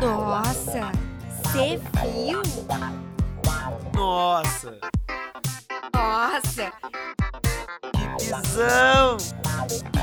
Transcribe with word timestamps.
Nossa, 0.00 0.92
você 1.42 1.78
viu? 2.02 2.42
Nossa, 3.94 4.78
Nossa, 5.94 6.72
que 7.92 8.24
visão! 8.24 9.16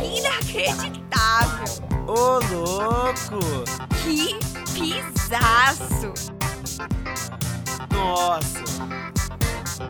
inacreditável! 0.03 1.83
Ô, 2.07 2.39
louco! 2.53 3.39
Que 4.03 4.37
pisaço! 4.73 6.13
Nossa, 7.91 8.63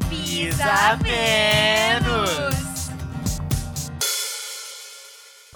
Pisa 0.10 0.98
menos! 1.04 2.67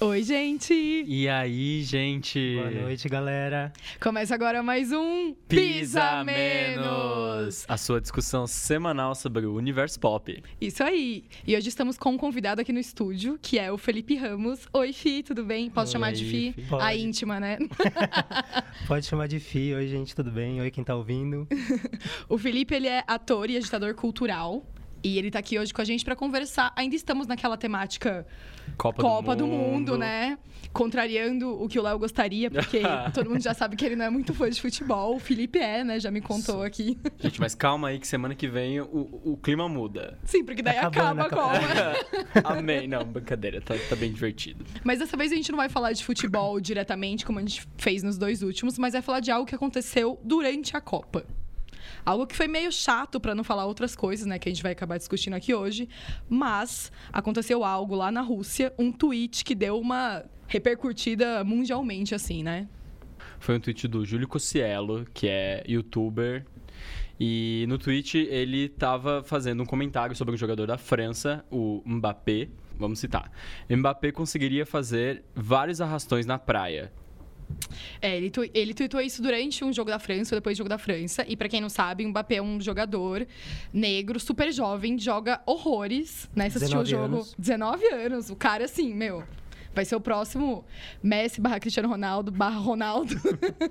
Oi, 0.04 0.24
gente! 0.24 0.74
E 0.74 1.30
aí, 1.30 1.84
gente? 1.84 2.56
Boa 2.56 2.72
noite, 2.72 3.08
galera. 3.08 3.72
Começa 4.02 4.34
agora 4.34 4.64
mais 4.64 4.92
um 4.92 5.32
Pisa 5.48 6.24
Menos! 6.24 7.66
A 7.68 7.78
sua 7.78 8.02
discussão 8.02 8.48
semanal 8.48 9.14
sobre 9.14 9.46
o 9.46 9.54
universo 9.54 10.00
pop. 10.00 10.42
Isso 10.60 10.84
aí! 10.84 11.26
E 11.46 11.56
hoje 11.56 11.70
estamos 11.70 12.00
com 12.00 12.14
um 12.14 12.18
convidado 12.18 12.60
aqui 12.60 12.74
no 12.74 12.80
estúdio, 12.80 13.38
que 13.40 13.60
é 13.60 13.72
o 13.72 13.78
Felipe 13.78 14.16
Ramos. 14.16 14.68
Oi, 14.74 14.92
Fi, 14.92 15.22
tudo 15.22 15.46
bem? 15.46 15.70
Posso 15.70 15.90
Oi, 15.90 15.92
chamar 15.92 16.14
de 16.14 16.26
Fi? 16.26 16.54
Fi. 16.54 16.64
A 16.80 16.96
íntima, 16.96 17.40
né? 17.40 17.60
Pode 18.88 19.06
chamar 19.06 19.28
de 19.28 19.40
Fi. 19.40 19.76
Oi, 19.76 19.88
gente, 19.88 20.16
tudo 20.16 20.32
bem? 20.32 20.60
Oi, 20.62 20.72
quem 20.72 20.84
tá 20.84 20.96
ouvindo. 20.96 21.48
O 22.28 22.40
Felipe, 22.40 22.74
ele 22.74 22.88
é 22.88 23.04
ator 23.06 23.52
e 23.52 23.58
agitador 23.58 23.94
cultural. 23.94 24.66
E 25.04 25.18
ele 25.18 25.32
tá 25.32 25.40
aqui 25.40 25.58
hoje 25.58 25.74
com 25.74 25.82
a 25.82 25.86
gente 25.86 26.06
pra 26.06 26.16
conversar. 26.16 26.72
Ainda 26.76 26.96
estamos 26.96 27.28
naquela 27.28 27.58
temática 27.58 28.26
Copa, 28.78 29.02
Copa 29.02 29.36
do 29.36 29.48
Mundo, 29.48 29.98
né? 29.98 30.38
Contrariando 30.72 31.62
o 31.62 31.68
que 31.68 31.80
o 31.80 31.82
Léo 31.82 31.98
gostaria, 31.98 32.50
porque 32.50 32.82
todo 33.14 33.30
mundo 33.30 33.42
já 33.42 33.54
sabe 33.54 33.76
que 33.76 33.86
ele 33.86 33.96
não 33.96 34.06
é 34.06 34.10
muito 34.10 34.34
fã 34.34 34.50
de 34.50 34.62
futebol. 34.62 35.16
O 35.16 35.20
Felipe 35.20 35.60
é, 35.60 35.84
né? 35.84 36.00
Já 36.00 36.12
me 36.12 36.22
contou 36.22 36.62
aqui. 36.62 36.98
Gente, 37.20 37.40
mas 37.40 37.56
calma 37.56 37.90
aí 37.90 38.00
que 38.00 38.08
semana 38.08 38.36
que 38.36 38.48
vem 38.48 38.80
o, 38.80 39.22
o 39.24 39.38
clima 39.42 39.68
muda. 39.68 40.20
Sim, 40.24 40.44
porque 40.44 40.62
daí 40.62 40.78
Acabando, 40.78 41.22
acaba 41.22 41.52
a 41.52 41.56
acabando. 41.56 42.06
Copa. 42.34 42.54
Amém. 42.58 42.88
Não, 42.88 43.04
brincadeira. 43.04 43.62
Tá, 43.62 43.76
tá 43.90 43.96
bem 43.96 44.12
divertido. 44.12 44.64
Mas 44.84 45.00
dessa 45.00 45.18
vez 45.18 45.32
a 45.32 45.36
gente 45.36 45.52
não 45.52 45.58
vai 45.58 45.70
falar 45.70 45.94
de 45.94 46.04
futebol 46.04 46.60
diretamente, 46.60 47.26
como 47.26 47.40
a 47.40 47.42
gente 47.42 47.68
fez 47.78 48.04
nos 48.04 48.18
dois 48.18 48.42
últimos, 48.44 48.78
mas 48.78 48.94
vai 48.94 49.02
falar 49.02 49.20
de 49.20 49.32
algo 49.32 49.46
que 49.46 49.56
aconteceu 49.56 50.20
durante 50.24 50.78
a 50.78 50.82
Copa. 50.82 51.26
Algo 52.06 52.26
que 52.28 52.36
foi 52.36 52.48
meio 52.48 52.72
chato, 52.72 53.20
pra 53.20 53.36
não 53.36 53.44
falar 53.44 53.66
outras 53.66 53.96
coisas, 53.96 54.26
né, 54.26 54.40
que 54.40 54.50
a 54.50 54.52
gente 54.52 54.64
vai 54.64 54.72
acabar 54.72 54.98
discutindo 54.98 55.34
aqui 55.34 55.54
hoje. 55.54 55.88
Mas 56.30 56.92
aconteceu 57.12 57.64
algo 57.64 57.96
lá 57.96 58.12
na 58.12 58.22
Rússia, 58.22 58.74
um 58.78 58.92
tweet 58.92 59.44
que 59.44 59.56
deu 59.56 59.80
uma 59.80 60.24
repercutida 60.48 61.44
mundialmente, 61.44 62.14
assim, 62.14 62.44
né? 62.44 62.68
Foi 63.40 63.56
um 63.56 63.60
tweet 63.60 63.88
do 63.88 64.06
Júlio 64.06 64.28
Cossiello, 64.28 65.06
que 65.14 65.28
é 65.28 65.64
youtuber. 65.68 66.46
E 67.20 67.66
no 67.68 67.78
tweet 67.78 68.18
ele 68.18 68.68
tava 68.68 69.24
fazendo 69.24 69.62
um 69.62 69.66
comentário 69.66 70.16
sobre 70.16 70.34
um 70.34 70.38
jogador 70.38 70.66
da 70.66 70.78
França, 70.78 71.46
o 71.52 71.82
Mbappé. 71.86 72.50
Vamos 72.78 73.00
citar. 73.00 73.32
Mbappé 73.70 74.12
conseguiria 74.12 74.66
fazer 74.66 75.24
vários 75.36 75.80
arrastões 75.82 76.26
na 76.26 76.40
praia. 76.40 76.92
É, 78.02 78.18
ele, 78.18 78.30
tu, 78.30 78.50
ele 78.54 78.74
tweetou 78.74 79.02
isso 79.02 79.22
durante 79.22 79.64
um 79.64 79.72
jogo 79.72 79.90
da 79.90 80.00
França, 80.00 80.36
ou 80.36 80.40
depois 80.40 80.56
do 80.56 80.60
jogo 80.60 80.70
da 80.70 80.78
França. 80.78 81.26
E 81.28 81.36
pra 81.36 81.48
quem 81.48 81.62
não 81.62 81.70
sabe, 81.70 82.06
Mbappé 82.06 82.36
é 82.36 82.42
um 82.42 82.60
jogador 82.60 83.28
negro, 83.74 84.20
super 84.20 84.52
jovem, 84.52 84.98
joga 84.98 85.42
horrores, 85.46 86.30
né? 86.36 86.50
Você 86.50 86.58
assistiu 86.58 86.80
o 86.80 86.84
19 86.84 86.90
jogo? 86.90 87.16
anos. 87.16 87.36
19 87.38 87.86
anos. 87.88 88.30
O 88.30 88.36
cara, 88.36 88.66
assim, 88.66 88.94
meu. 88.94 89.24
Vai 89.74 89.86
ser 89.86 89.96
o 89.96 90.02
próximo 90.02 90.66
Messi 91.02 91.40
barra 91.40 91.58
Cristiano 91.58 91.88
Ronaldo 91.88 92.30
barra 92.30 92.60
Ronaldo. 92.60 93.16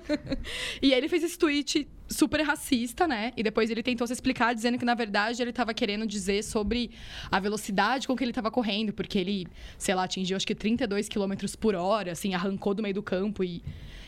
e 0.81 0.93
ele 0.93 1.07
fez 1.07 1.23
esse 1.23 1.37
tweet 1.37 1.87
super 2.11 2.41
racista, 2.41 3.07
né? 3.07 3.31
E 3.35 3.43
depois 3.43 3.69
ele 3.69 3.81
tentou 3.81 4.05
se 4.05 4.13
explicar 4.13 4.53
dizendo 4.53 4.77
que, 4.77 4.85
na 4.85 4.93
verdade, 4.93 5.41
ele 5.41 5.53
tava 5.53 5.73
querendo 5.73 6.05
dizer 6.05 6.43
sobre 6.43 6.91
a 7.31 7.39
velocidade 7.39 8.07
com 8.07 8.15
que 8.15 8.23
ele 8.23 8.33
tava 8.33 8.51
correndo, 8.51 8.93
porque 8.93 9.17
ele, 9.17 9.47
sei 9.77 9.95
lá, 9.95 10.03
atingiu 10.03 10.37
acho 10.37 10.45
que 10.45 10.55
32 10.55 11.07
km 11.07 11.33
por 11.59 11.75
hora, 11.75 12.11
assim, 12.11 12.33
arrancou 12.33 12.73
do 12.73 12.83
meio 12.83 12.95
do 12.95 13.03
campo 13.03 13.43
e. 13.43 13.63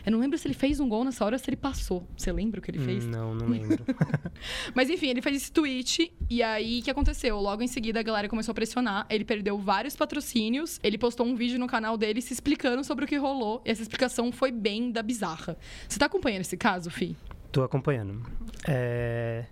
Eu 0.05 0.11
não 0.11 0.19
lembro 0.19 0.37
se 0.37 0.45
ele 0.45 0.53
fez 0.53 0.81
um 0.81 0.89
gol 0.89 1.05
nessa 1.05 1.23
hora 1.23 1.35
ou 1.35 1.39
se 1.39 1.49
ele 1.49 1.55
passou. 1.55 2.05
Você 2.17 2.29
lembra 2.29 2.59
o 2.59 2.61
que 2.61 2.69
ele 2.69 2.79
fez? 2.79 3.05
Hum, 3.05 3.09
não, 3.09 3.33
não 3.33 3.47
lembro. 3.49 3.85
Mas 4.75 4.89
enfim, 4.89 5.07
ele 5.07 5.21
fez 5.21 5.37
esse 5.37 5.49
tweet 5.49 6.11
e 6.29 6.43
aí 6.43 6.81
o 6.81 6.83
que 6.83 6.91
aconteceu? 6.91 7.39
Logo 7.39 7.63
em 7.63 7.67
seguida 7.67 8.01
a 8.01 8.03
galera 8.03 8.27
começou 8.27 8.51
a 8.51 8.55
pressionar, 8.55 9.05
ele 9.09 9.23
perdeu 9.23 9.57
vários 9.57 9.95
patrocínios, 9.95 10.77
ele 10.83 10.97
postou 10.97 11.25
um 11.25 11.35
vídeo 11.35 11.57
no 11.57 11.67
canal 11.67 11.97
dele 11.97 12.21
se 12.21 12.33
explicando 12.33 12.83
sobre 12.83 13.05
o 13.05 13.07
que 13.07 13.15
rolou 13.15 13.61
e 13.65 13.71
essa 13.71 13.81
explicação 13.81 14.29
foi 14.29 14.51
bem 14.51 14.91
da 14.91 15.01
bizarra. 15.01 15.57
Você 15.87 15.97
tá 15.97 16.07
acompanhando 16.07 16.41
esse 16.41 16.57
caso, 16.57 16.89
Fi? 16.89 17.15
Tô 17.53 17.63
acompanhando. 17.63 18.21
É, 18.67 19.45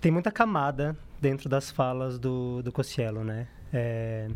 Tem 0.00 0.12
muita 0.12 0.30
camada 0.30 0.96
dentro 1.20 1.48
das 1.48 1.70
falas 1.70 2.16
do, 2.18 2.62
do 2.62 2.70
Cossiello, 2.72 3.24
né? 3.24 3.48
É, 3.72 4.28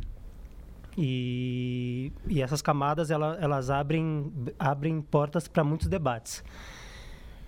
E... 0.98 2.12
e 2.28 2.42
essas 2.42 2.60
camadas, 2.60 3.10
ela- 3.10 3.38
elas 3.40 3.70
abrem, 3.70 4.30
abrem 4.58 5.00
portas 5.00 5.46
para 5.48 5.62
muitos 5.64 5.86
debates. 5.86 6.42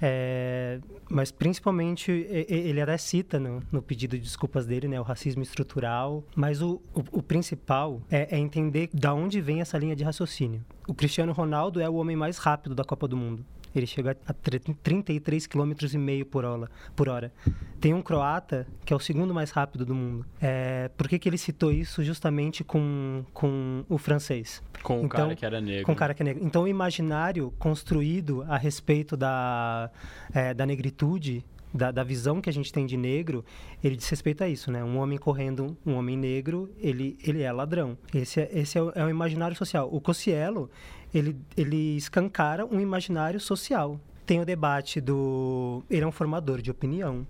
É, 0.01 0.79
Mas 1.11 1.31
principalmente, 1.33 2.11
ele 2.13 2.81
até 2.81 2.97
cita 2.97 3.39
no, 3.41 3.61
no 3.73 3.83
pedido 3.83 4.17
de 4.17 4.23
desculpas 4.23 4.65
dele, 4.67 4.87
né? 4.89 5.01
O 5.01 5.03
racismo 5.05 5.43
estrutural. 5.43 6.23
Mas 6.37 6.63
o, 6.63 6.81
o, 6.95 7.19
o 7.19 7.23
principal 7.23 8.01
é, 8.11 8.37
é 8.37 8.39
entender 8.39 8.89
da 8.95 9.13
onde 9.13 9.41
vem 9.41 9.61
essa 9.61 9.77
linha 9.77 9.97
de 9.97 10.05
raciocínio. 10.05 10.65
O 10.89 10.95
Cristiano 10.95 11.33
Ronaldo 11.33 11.81
é 11.81 11.89
o 11.89 11.95
homem 11.97 12.15
mais 12.17 12.39
rápido 12.39 12.75
da 12.75 12.85
Copa 12.85 13.09
do 13.09 13.17
Mundo. 13.17 13.45
Ele 13.75 13.87
chega 13.87 14.17
a 14.27 14.33
tre- 14.33 14.59
33 14.61 15.47
km 15.47 15.73
e 15.93 15.99
meio 15.99 16.25
por 16.27 16.45
hora, 16.45 16.71
por 16.95 17.09
hora. 17.09 17.33
Tem 17.81 17.93
um 17.93 18.01
croata 18.03 18.67
que 18.85 18.93
é 18.93 18.97
o 18.97 19.01
segundo 19.01 19.35
mais 19.35 19.51
rápido 19.51 19.85
do 19.85 19.95
mundo. 19.95 20.25
É, 20.41 20.89
por 20.97 21.09
que, 21.09 21.19
que 21.19 21.29
ele 21.29 21.37
citou 21.39 21.73
isso 21.73 22.03
justamente 22.03 22.63
com, 22.63 23.25
com 23.33 23.85
o 23.89 23.99
francês? 23.99 24.63
Com 24.83 24.95
o 25.03 25.05
Então, 25.07 25.09
cara 25.09 25.37
que 25.37 25.45
era 25.47 25.61
negro. 25.61 25.85
Com 25.87 25.93
o 25.93 25.97
cara 25.97 26.15
que 26.15 26.23
é 26.23 26.25
negro. 26.25 26.45
Então, 26.45 26.63
o 26.63 26.69
imaginário 26.69 27.53
construído 27.59 28.43
a 28.49 28.57
respeito 28.57 29.17
da, 29.17 29.91
é, 30.33 30.55
da 30.55 30.65
negritude, 30.65 31.45
da, 31.75 31.91
da 31.91 32.05
visão 32.05 32.41
que 32.41 32.49
a 32.49 32.53
gente 32.53 32.73
tem 32.73 32.87
de 32.87 32.97
negro, 32.97 33.45
ele 33.83 33.97
diz 33.97 34.09
respeito 34.09 34.45
a 34.45 34.49
isso, 34.49 34.71
né? 34.71 34.85
Um 34.85 34.99
homem 34.99 35.19
correndo, 35.19 35.77
um 35.85 35.95
homem 35.95 36.17
negro, 36.17 36.71
ele, 36.79 37.19
ele 37.23 37.43
é 37.43 37.51
ladrão. 37.51 37.99
Esse, 38.15 38.43
é, 38.43 38.51
esse 38.53 38.79
é, 38.79 38.83
o, 38.83 38.93
é 38.95 39.05
o 39.05 39.11
imaginário 39.11 39.57
social. 39.57 39.89
O 39.93 40.01
Cossiello, 40.01 40.71
ele, 41.13 41.37
ele 41.57 41.97
escancara 41.97 42.65
um 42.65 42.81
imaginário 42.81 43.41
social. 43.41 43.99
Tem 44.25 44.41
o 44.41 44.45
debate 44.45 45.01
do... 45.01 45.83
Ele 45.91 46.05
é 46.05 46.07
um 46.07 46.13
formador 46.13 46.63
de 46.63 46.71
opinião. 46.71 47.27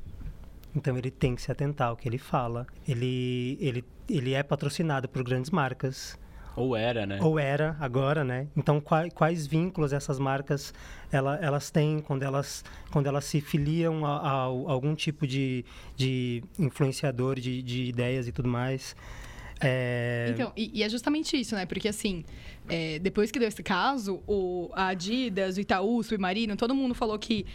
Então 0.77 0.97
ele 0.99 1.11
tem 1.11 1.35
que 1.35 1.43
se 1.43 1.51
atentar 1.51 1.89
ao 1.89 1.97
que 1.97 2.07
ele 2.07 2.19
fala. 2.19 2.67
Ele, 2.87 3.57
ele, 3.61 3.85
ele 4.09 4.35
é 4.35 4.43
patrocinado 4.43 5.09
por 5.09 5.25
grandes 5.25 5.51
marcas. 5.51 6.19
Ou 6.57 6.77
era, 6.77 7.05
né? 7.05 7.19
Ou 7.21 7.39
era 7.39 7.77
agora, 7.81 8.23
né? 8.23 8.47
Então, 8.57 8.81
quais, 8.81 9.13
quais 9.13 9.47
vínculos 9.47 9.93
essas 9.93 10.19
marcas 10.19 10.73
ela, 11.11 11.37
elas 11.43 11.71
têm 11.71 12.01
quando 12.01 12.23
elas, 12.23 12.65
quando 12.93 13.07
elas 13.09 13.25
se 13.25 13.41
filiam 13.41 14.05
a, 14.07 14.17
a- 14.19 14.31
a 14.31 14.73
algum 14.73 14.95
tipo 14.95 15.27
de, 15.27 15.65
de 15.97 16.43
influenciador 16.59 17.41
de, 17.41 17.61
de 17.63 17.85
ideias 17.85 18.29
e 18.29 18.33
tudo 18.33 18.49
mais? 18.49 18.95
É, 19.61 20.27
Então, 20.31 20.53
e, 20.57 20.71
e 20.75 20.83
é 20.83 20.89
justamente 20.89 21.39
isso, 21.39 21.55
né? 21.55 21.65
Porque 21.67 21.89
assim, 21.89 22.25
é, 22.69 22.99
depois 22.99 23.31
que 23.31 23.39
deu 23.39 23.49
esse 23.49 23.63
caso, 23.63 24.23
o, 24.27 24.71
a 24.75 24.89
Adidas, 24.89 25.57
o 25.57 25.61
Itaú, 25.61 25.99
o 25.99 26.03
Submarino, 26.03 26.57
todo 26.57 26.75
mundo 26.75 26.95
falou 26.95 27.19
que 27.19 27.47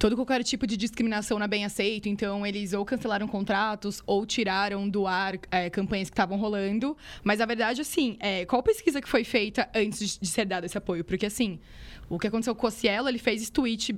todo 0.00 0.16
qualquer 0.16 0.42
tipo 0.42 0.66
de 0.66 0.78
discriminação 0.78 1.38
não 1.38 1.44
é 1.44 1.48
bem 1.48 1.62
aceito, 1.62 2.08
então 2.08 2.46
eles 2.46 2.72
ou 2.72 2.86
cancelaram 2.86 3.28
contratos 3.28 4.02
ou 4.06 4.24
tiraram 4.24 4.88
do 4.88 5.06
ar 5.06 5.38
é, 5.50 5.68
campanhas 5.68 6.08
que 6.08 6.14
estavam 6.14 6.38
rolando. 6.38 6.96
Mas 7.22 7.38
a 7.38 7.44
verdade, 7.44 7.82
assim, 7.82 8.16
é, 8.18 8.46
qual 8.46 8.62
pesquisa 8.62 9.02
que 9.02 9.08
foi 9.08 9.24
feita 9.24 9.68
antes 9.74 10.14
de, 10.14 10.20
de 10.20 10.26
ser 10.26 10.46
dado 10.46 10.64
esse 10.64 10.78
apoio? 10.78 11.04
Porque 11.04 11.26
assim, 11.26 11.60
o 12.08 12.18
que 12.18 12.26
aconteceu 12.26 12.54
com 12.54 12.66
o 12.66 12.70
Cossiello, 12.70 13.10
ele 13.10 13.18
fez 13.18 13.42
esse 13.42 13.52
tweet 13.52 13.94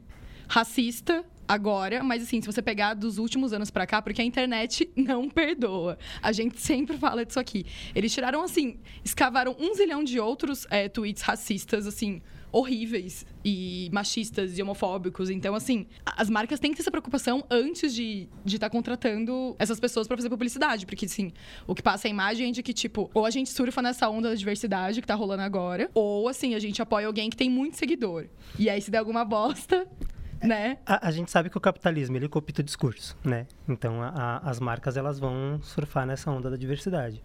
racista 0.49 1.25
agora, 1.47 2.03
mas 2.03 2.25
assim, 2.25 2.41
se 2.41 2.47
você 2.47 2.61
pegar 2.61 2.95
dos 2.95 3.19
últimos 3.19 3.53
anos 3.53 3.71
pra 3.71 3.87
cá, 3.87 4.03
porque 4.03 4.21
a 4.21 4.25
internet 4.25 4.91
não 4.97 5.29
perdoa. 5.31 5.97
A 6.21 6.33
gente 6.33 6.61
sempre 6.61 6.99
fala 6.99 7.25
disso 7.25 7.39
aqui. 7.39 7.65
Eles 7.95 8.13
tiraram 8.13 8.43
assim, 8.43 8.81
escavaram 9.05 9.55
um 9.57 9.73
zilhão 9.73 10.03
de 10.03 10.19
outros 10.19 10.67
é, 10.69 10.89
tweets 10.89 11.23
racistas, 11.23 11.87
assim, 11.87 12.21
horríveis 12.53 13.25
e 13.45 13.89
machistas 13.93 14.59
e 14.59 14.63
homofóbicos. 14.63 15.31
Então, 15.31 15.55
assim, 15.55 15.87
as 16.05 16.29
marcas 16.29 16.61
têm 16.61 16.71
que 16.71 16.77
ter 16.77 16.83
essa 16.83 16.91
preocupação 16.91 17.43
antes 17.51 17.95
de 17.95 18.29
estar 18.45 18.69
contratando 18.71 19.57
essas 19.59 19.81
pessoas 19.81 20.07
pra 20.07 20.17
fazer 20.17 20.29
publicidade. 20.29 20.85
Porque, 20.87 21.07
assim, 21.07 21.33
o 21.67 21.75
que 21.75 21.83
passa 21.83 22.07
a 22.07 22.11
imagem 22.11 22.51
é 22.51 22.53
de 22.53 22.63
que, 22.63 22.73
tipo, 22.73 23.11
ou 23.15 23.25
a 23.27 23.31
gente 23.31 23.51
surfa 23.51 23.81
nessa 23.81 24.09
onda 24.09 24.29
da 24.29 24.35
diversidade 24.35 25.01
que 25.01 25.07
tá 25.07 25.15
rolando 25.15 25.43
agora, 25.43 25.91
ou, 25.95 26.29
assim, 26.29 26.55
a 26.55 26.59
gente 26.61 26.81
apoia 26.83 27.07
alguém 27.07 27.31
que 27.31 27.37
tem 27.37 27.49
muito 27.51 27.77
seguidor. 27.77 28.27
E 28.59 28.69
aí, 28.69 28.81
se 28.81 28.91
der 28.91 28.99
alguma 28.99 29.25
bosta, 29.25 29.87
né? 30.43 30.79
A, 30.85 31.09
a 31.09 31.11
gente 31.11 31.31
sabe 31.31 31.49
que 31.49 31.57
o 31.57 31.61
capitalismo 31.61 32.17
ele 32.17 32.29
copia 32.29 32.55
o 32.61 32.63
discurso, 32.63 33.17
né? 33.25 33.47
Então 33.69 34.03
a- 34.03 34.09
a- 34.09 34.51
as 34.51 34.59
marcas 34.61 34.97
elas 34.97 35.19
vão 35.19 35.61
surfar 35.63 36.05
nessa 36.05 36.31
onda 36.31 36.51
da 36.51 36.57
diversidade. 36.57 37.23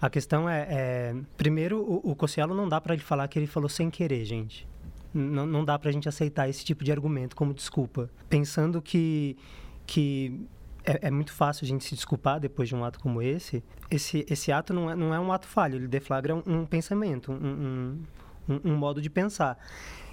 A 0.00 0.10
questão 0.10 0.48
é, 0.48 0.66
é, 0.68 1.16
primeiro 1.36 1.80
o, 1.80 2.10
o 2.12 2.16
Cossiello 2.16 2.54
não 2.54 2.68
dá 2.68 2.80
para 2.80 2.94
ele 2.94 3.02
falar 3.02 3.28
que 3.28 3.38
ele 3.38 3.46
falou 3.46 3.68
sem 3.68 3.90
querer, 3.90 4.24
gente. 4.24 4.66
Não, 5.12 5.46
não 5.46 5.64
dá 5.64 5.78
pra 5.78 5.90
gente 5.90 6.08
aceitar 6.08 6.48
esse 6.48 6.64
tipo 6.64 6.84
de 6.84 6.92
argumento 6.92 7.34
como 7.34 7.54
desculpa. 7.54 8.10
Pensando 8.28 8.82
que, 8.82 9.36
que 9.86 10.46
é, 10.86 11.08
é, 11.08 11.10
muito 11.10 11.32
fácil 11.32 11.64
a 11.64 11.68
gente 11.68 11.84
se 11.84 11.94
desculpar 11.94 12.38
depois 12.38 12.68
de 12.68 12.74
um 12.74 12.84
ato 12.84 13.00
como 13.00 13.20
esse, 13.20 13.62
esse, 13.90 14.24
esse 14.30 14.52
ato 14.52 14.72
não 14.72 14.90
é, 14.90 14.94
não 14.94 15.12
é 15.12 15.18
um 15.18 15.32
ato 15.32 15.46
falho, 15.46 15.76
ele 15.76 15.88
deflagra 15.88 16.34
um, 16.34 16.42
um 16.46 16.64
pensamento, 16.64 17.32
um, 17.32 17.98
um, 18.48 18.60
um, 18.64 18.76
modo 18.76 19.02
de 19.02 19.10
pensar. 19.10 19.58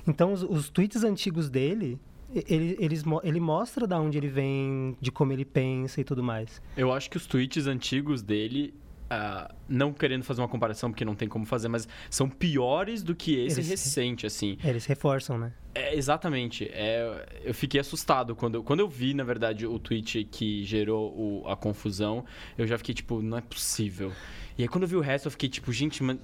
Então, 0.08 0.34
os, 0.34 0.42
os 0.42 0.70
tweets 0.70 1.04
antigos 1.04 1.50
dele, 1.50 2.00
ele, 2.34 2.76
eles, 2.80 3.04
ele 3.24 3.40
mostra 3.40 3.86
da 3.86 4.00
onde 4.00 4.18
ele 4.18 4.28
vem, 4.28 4.98
de 5.00 5.12
como 5.12 5.32
ele 5.32 5.46
pensa 5.46 6.02
e 6.02 6.04
tudo 6.04 6.24
mais. 6.24 6.62
Eu 6.76 6.92
acho 6.92 7.10
que 7.10 7.18
os 7.18 7.28
tweets 7.28 7.68
antigos 7.68 8.24
dele, 8.24 8.74
uh, 9.14 9.54
não 9.68 9.94
querendo 9.94 10.24
fazer 10.24 10.42
uma 10.42 10.48
comparação 10.48 10.90
porque 10.92 11.06
não 11.06 11.16
tem 11.16 11.28
como 11.28 11.46
fazer, 11.46 11.68
mas 11.68 11.88
são 12.10 12.30
piores 12.30 13.04
do 13.04 13.16
que 13.16 13.46
esse 13.46 13.60
eles, 13.60 13.70
recente, 13.70 14.26
assim. 14.26 14.58
Eles 14.64 14.86
reforçam, 14.86 15.38
né? 15.38 15.54
É, 15.76 15.96
exatamente. 15.96 16.70
É, 16.72 17.42
eu 17.44 17.54
fiquei 17.54 17.80
assustado 17.80 18.36
quando, 18.36 18.64
quando 18.64 18.80
eu 18.80 18.88
vi, 18.88 19.14
na 19.14 19.24
verdade, 19.24 19.66
o 19.66 19.80
tweet 19.80 20.24
que 20.26 20.64
gerou 20.64 21.14
o, 21.16 21.48
a 21.48 21.56
confusão. 21.56 22.26
Eu 22.58 22.68
já 22.68 22.78
fiquei 22.78 22.94
tipo, 22.94 23.22
não 23.22 23.38
é 23.38 23.42
possível. 23.42 24.12
E 24.58 24.64
aí 24.64 24.68
quando 24.68 24.84
eu 24.84 24.88
vi 24.88 24.96
o 24.96 25.02
resto, 25.02 25.28
eu 25.28 25.32
fiquei 25.32 25.50
tipo, 25.50 25.72
gente, 25.72 26.04
mas 26.04 26.18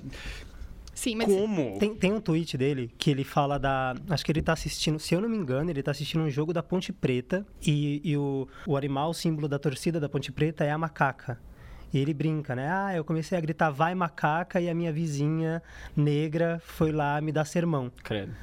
Sim, 1.00 1.16
mas. 1.16 1.28
Como? 1.28 1.80
Tem, 1.80 1.96
tem 1.96 2.12
um 2.12 2.20
tweet 2.20 2.58
dele 2.58 2.92
que 2.98 3.10
ele 3.10 3.24
fala 3.24 3.58
da. 3.58 3.96
Acho 4.10 4.26
que 4.26 4.34
ele 4.34 4.42
tá 4.42 4.52
assistindo, 4.52 5.00
se 5.00 5.16
eu 5.16 5.22
não 5.22 5.30
me 5.30 5.38
engano, 5.38 5.70
ele 5.70 5.82
tá 5.82 5.92
assistindo 5.92 6.22
um 6.22 6.30
jogo 6.30 6.52
da 6.52 6.62
Ponte 6.62 6.92
Preta 6.92 7.48
e, 7.66 8.02
e 8.04 8.18
o, 8.18 8.50
o 8.68 8.76
animal, 8.76 9.12
o 9.12 9.14
símbolo 9.14 9.48
da 9.48 9.58
torcida 9.58 9.98
da 9.98 10.10
Ponte 10.10 10.30
Preta 10.30 10.66
é 10.66 10.72
a 10.72 10.78
macaca. 10.78 11.40
E 11.92 11.98
ele 11.98 12.14
brinca, 12.14 12.56
né? 12.56 12.70
Ah, 12.72 12.96
eu 12.96 13.04
comecei 13.04 13.38
a 13.38 13.42
gritar 13.42 13.70
vai 13.70 13.96
macaca 13.96 14.62
e 14.62 14.70
a 14.70 14.76
minha 14.76 14.92
vizinha 14.94 15.62
negra 15.96 16.62
foi 16.64 16.92
lá 16.92 17.20
me 17.20 17.32
dar 17.32 17.46
sermão. 17.46 17.92
Credo. 18.04 18.34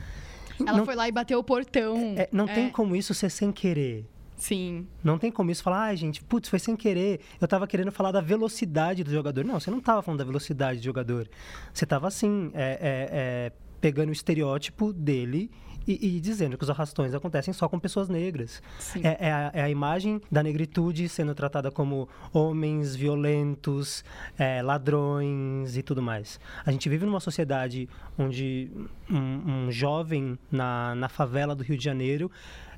Ela 0.61 0.79
não, 0.79 0.85
foi 0.85 0.95
lá 0.95 1.09
e 1.09 1.13
bateu 1.13 1.39
o 1.39 1.45
portão. 1.45 2.15
É, 2.17 2.29
não 2.33 2.49
é. 2.49 2.55
tem 2.55 2.71
como 2.71 2.97
isso 2.97 3.13
ser 3.15 3.31
sem 3.31 3.53
querer. 3.53 4.07
Sim. 4.37 4.87
Não 5.03 5.19
tem 5.19 5.31
como 5.31 5.51
isso 5.51 5.63
falar, 5.63 5.85
ai, 5.85 5.93
ah, 5.95 5.97
gente, 5.97 6.23
putz, 6.23 6.49
foi 6.49 6.59
sem 6.59 6.77
querer. 6.77 7.21
Eu 7.41 7.49
tava 7.49 7.67
querendo 7.67 7.91
falar 7.91 8.13
da 8.13 8.21
velocidade 8.21 9.03
do 9.03 9.11
jogador. 9.11 9.45
Não, 9.45 9.59
você 9.59 9.71
não 9.71 9.81
tava 9.81 10.03
falando 10.03 10.19
da 10.19 10.25
velocidade 10.25 10.81
do 10.81 10.85
jogador. 10.85 11.29
Você 11.73 11.87
tava 11.87 12.07
assim, 12.09 12.51
é, 12.55 12.63
é, 12.63 13.09
é, 13.13 13.53
pegando 13.81 14.11
o 14.11 14.13
estereótipo 14.13 14.93
dele 14.93 15.51
e, 15.87 16.17
e, 16.17 16.21
dizendo 16.21 16.59
que 16.59 16.65
os 16.65 16.71
arrastões 16.71 17.15
acontecem 17.15 17.55
só 17.55 17.69
com 17.69 17.79
pessoas 17.79 18.09
negras. 18.09 18.63
É, 19.03 19.29
é, 19.29 19.33
a, 19.33 19.51
é, 19.55 19.63
a, 19.63 19.71
imagem 19.71 20.21
da 20.31 20.43
negritude 20.43 21.09
sendo 21.09 21.35
tratada 21.35 21.71
como 21.71 22.09
homens 22.33 22.97
violentos, 22.97 24.05
é, 24.39 24.63
ladrões 24.63 25.77
e 25.77 25.83
tudo 25.83 26.03
mais. 26.03 26.41
A 26.65 26.73
gente 26.73 26.89
vive 26.89 27.07
numa 27.07 27.21
sociedade 27.21 27.89
onde 28.19 28.71
um, 29.11 29.67
um 29.67 29.71
jovem 29.71 30.39
na, 30.51 30.95
na 30.95 31.09
favela 31.09 31.55
do 31.55 31.63
Rio 31.63 31.77
de 31.77 31.85
Janeiro 31.85 32.31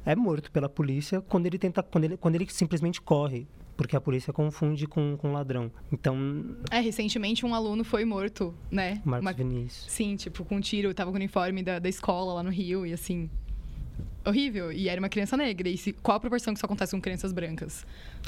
é 0.04 0.14
morto 0.14 0.50
pela 0.50 0.68
polícia 0.68 1.20
quando 1.20 1.46
ele 1.46 1.58
tenta 1.58 1.82
quando 1.82 2.04
ele, 2.04 2.16
quando 2.16 2.34
ele 2.34 2.46
simplesmente 2.48 3.00
corre 3.00 3.46
porque 3.78 3.94
a 3.94 4.00
polícia 4.00 4.32
confunde 4.32 4.88
com, 4.88 5.16
com 5.16 5.32
ladrão. 5.32 5.70
Então. 5.92 6.44
É, 6.68 6.80
recentemente 6.80 7.46
um 7.46 7.54
aluno 7.54 7.84
foi 7.84 8.04
morto, 8.04 8.52
né? 8.68 9.00
Marcos 9.04 9.24
Uma... 9.24 9.32
Vinícius. 9.32 9.86
Sim, 9.90 10.16
tipo, 10.16 10.44
com 10.44 10.56
um 10.56 10.60
tiro, 10.60 10.92
tava 10.92 11.12
com 11.12 11.14
o 11.14 11.20
uniforme 11.20 11.62
da, 11.62 11.78
da 11.78 11.88
escola 11.88 12.34
lá 12.34 12.42
no 12.42 12.50
Rio 12.50 12.84
e 12.84 12.92
assim 12.92 13.30
horrível. 14.24 14.72
E 14.72 14.88
era 14.88 15.00
uma 15.00 15.08
criança 15.08 15.36
negra. 15.36 15.68
E 15.68 15.76
se, 15.76 15.92
qual 15.92 16.16
a 16.16 16.20
proporção 16.20 16.52
que 16.52 16.58
isso 16.58 16.66
acontece 16.66 16.92
com 16.92 17.00
crianças 17.00 17.32
brancas? 17.32 17.84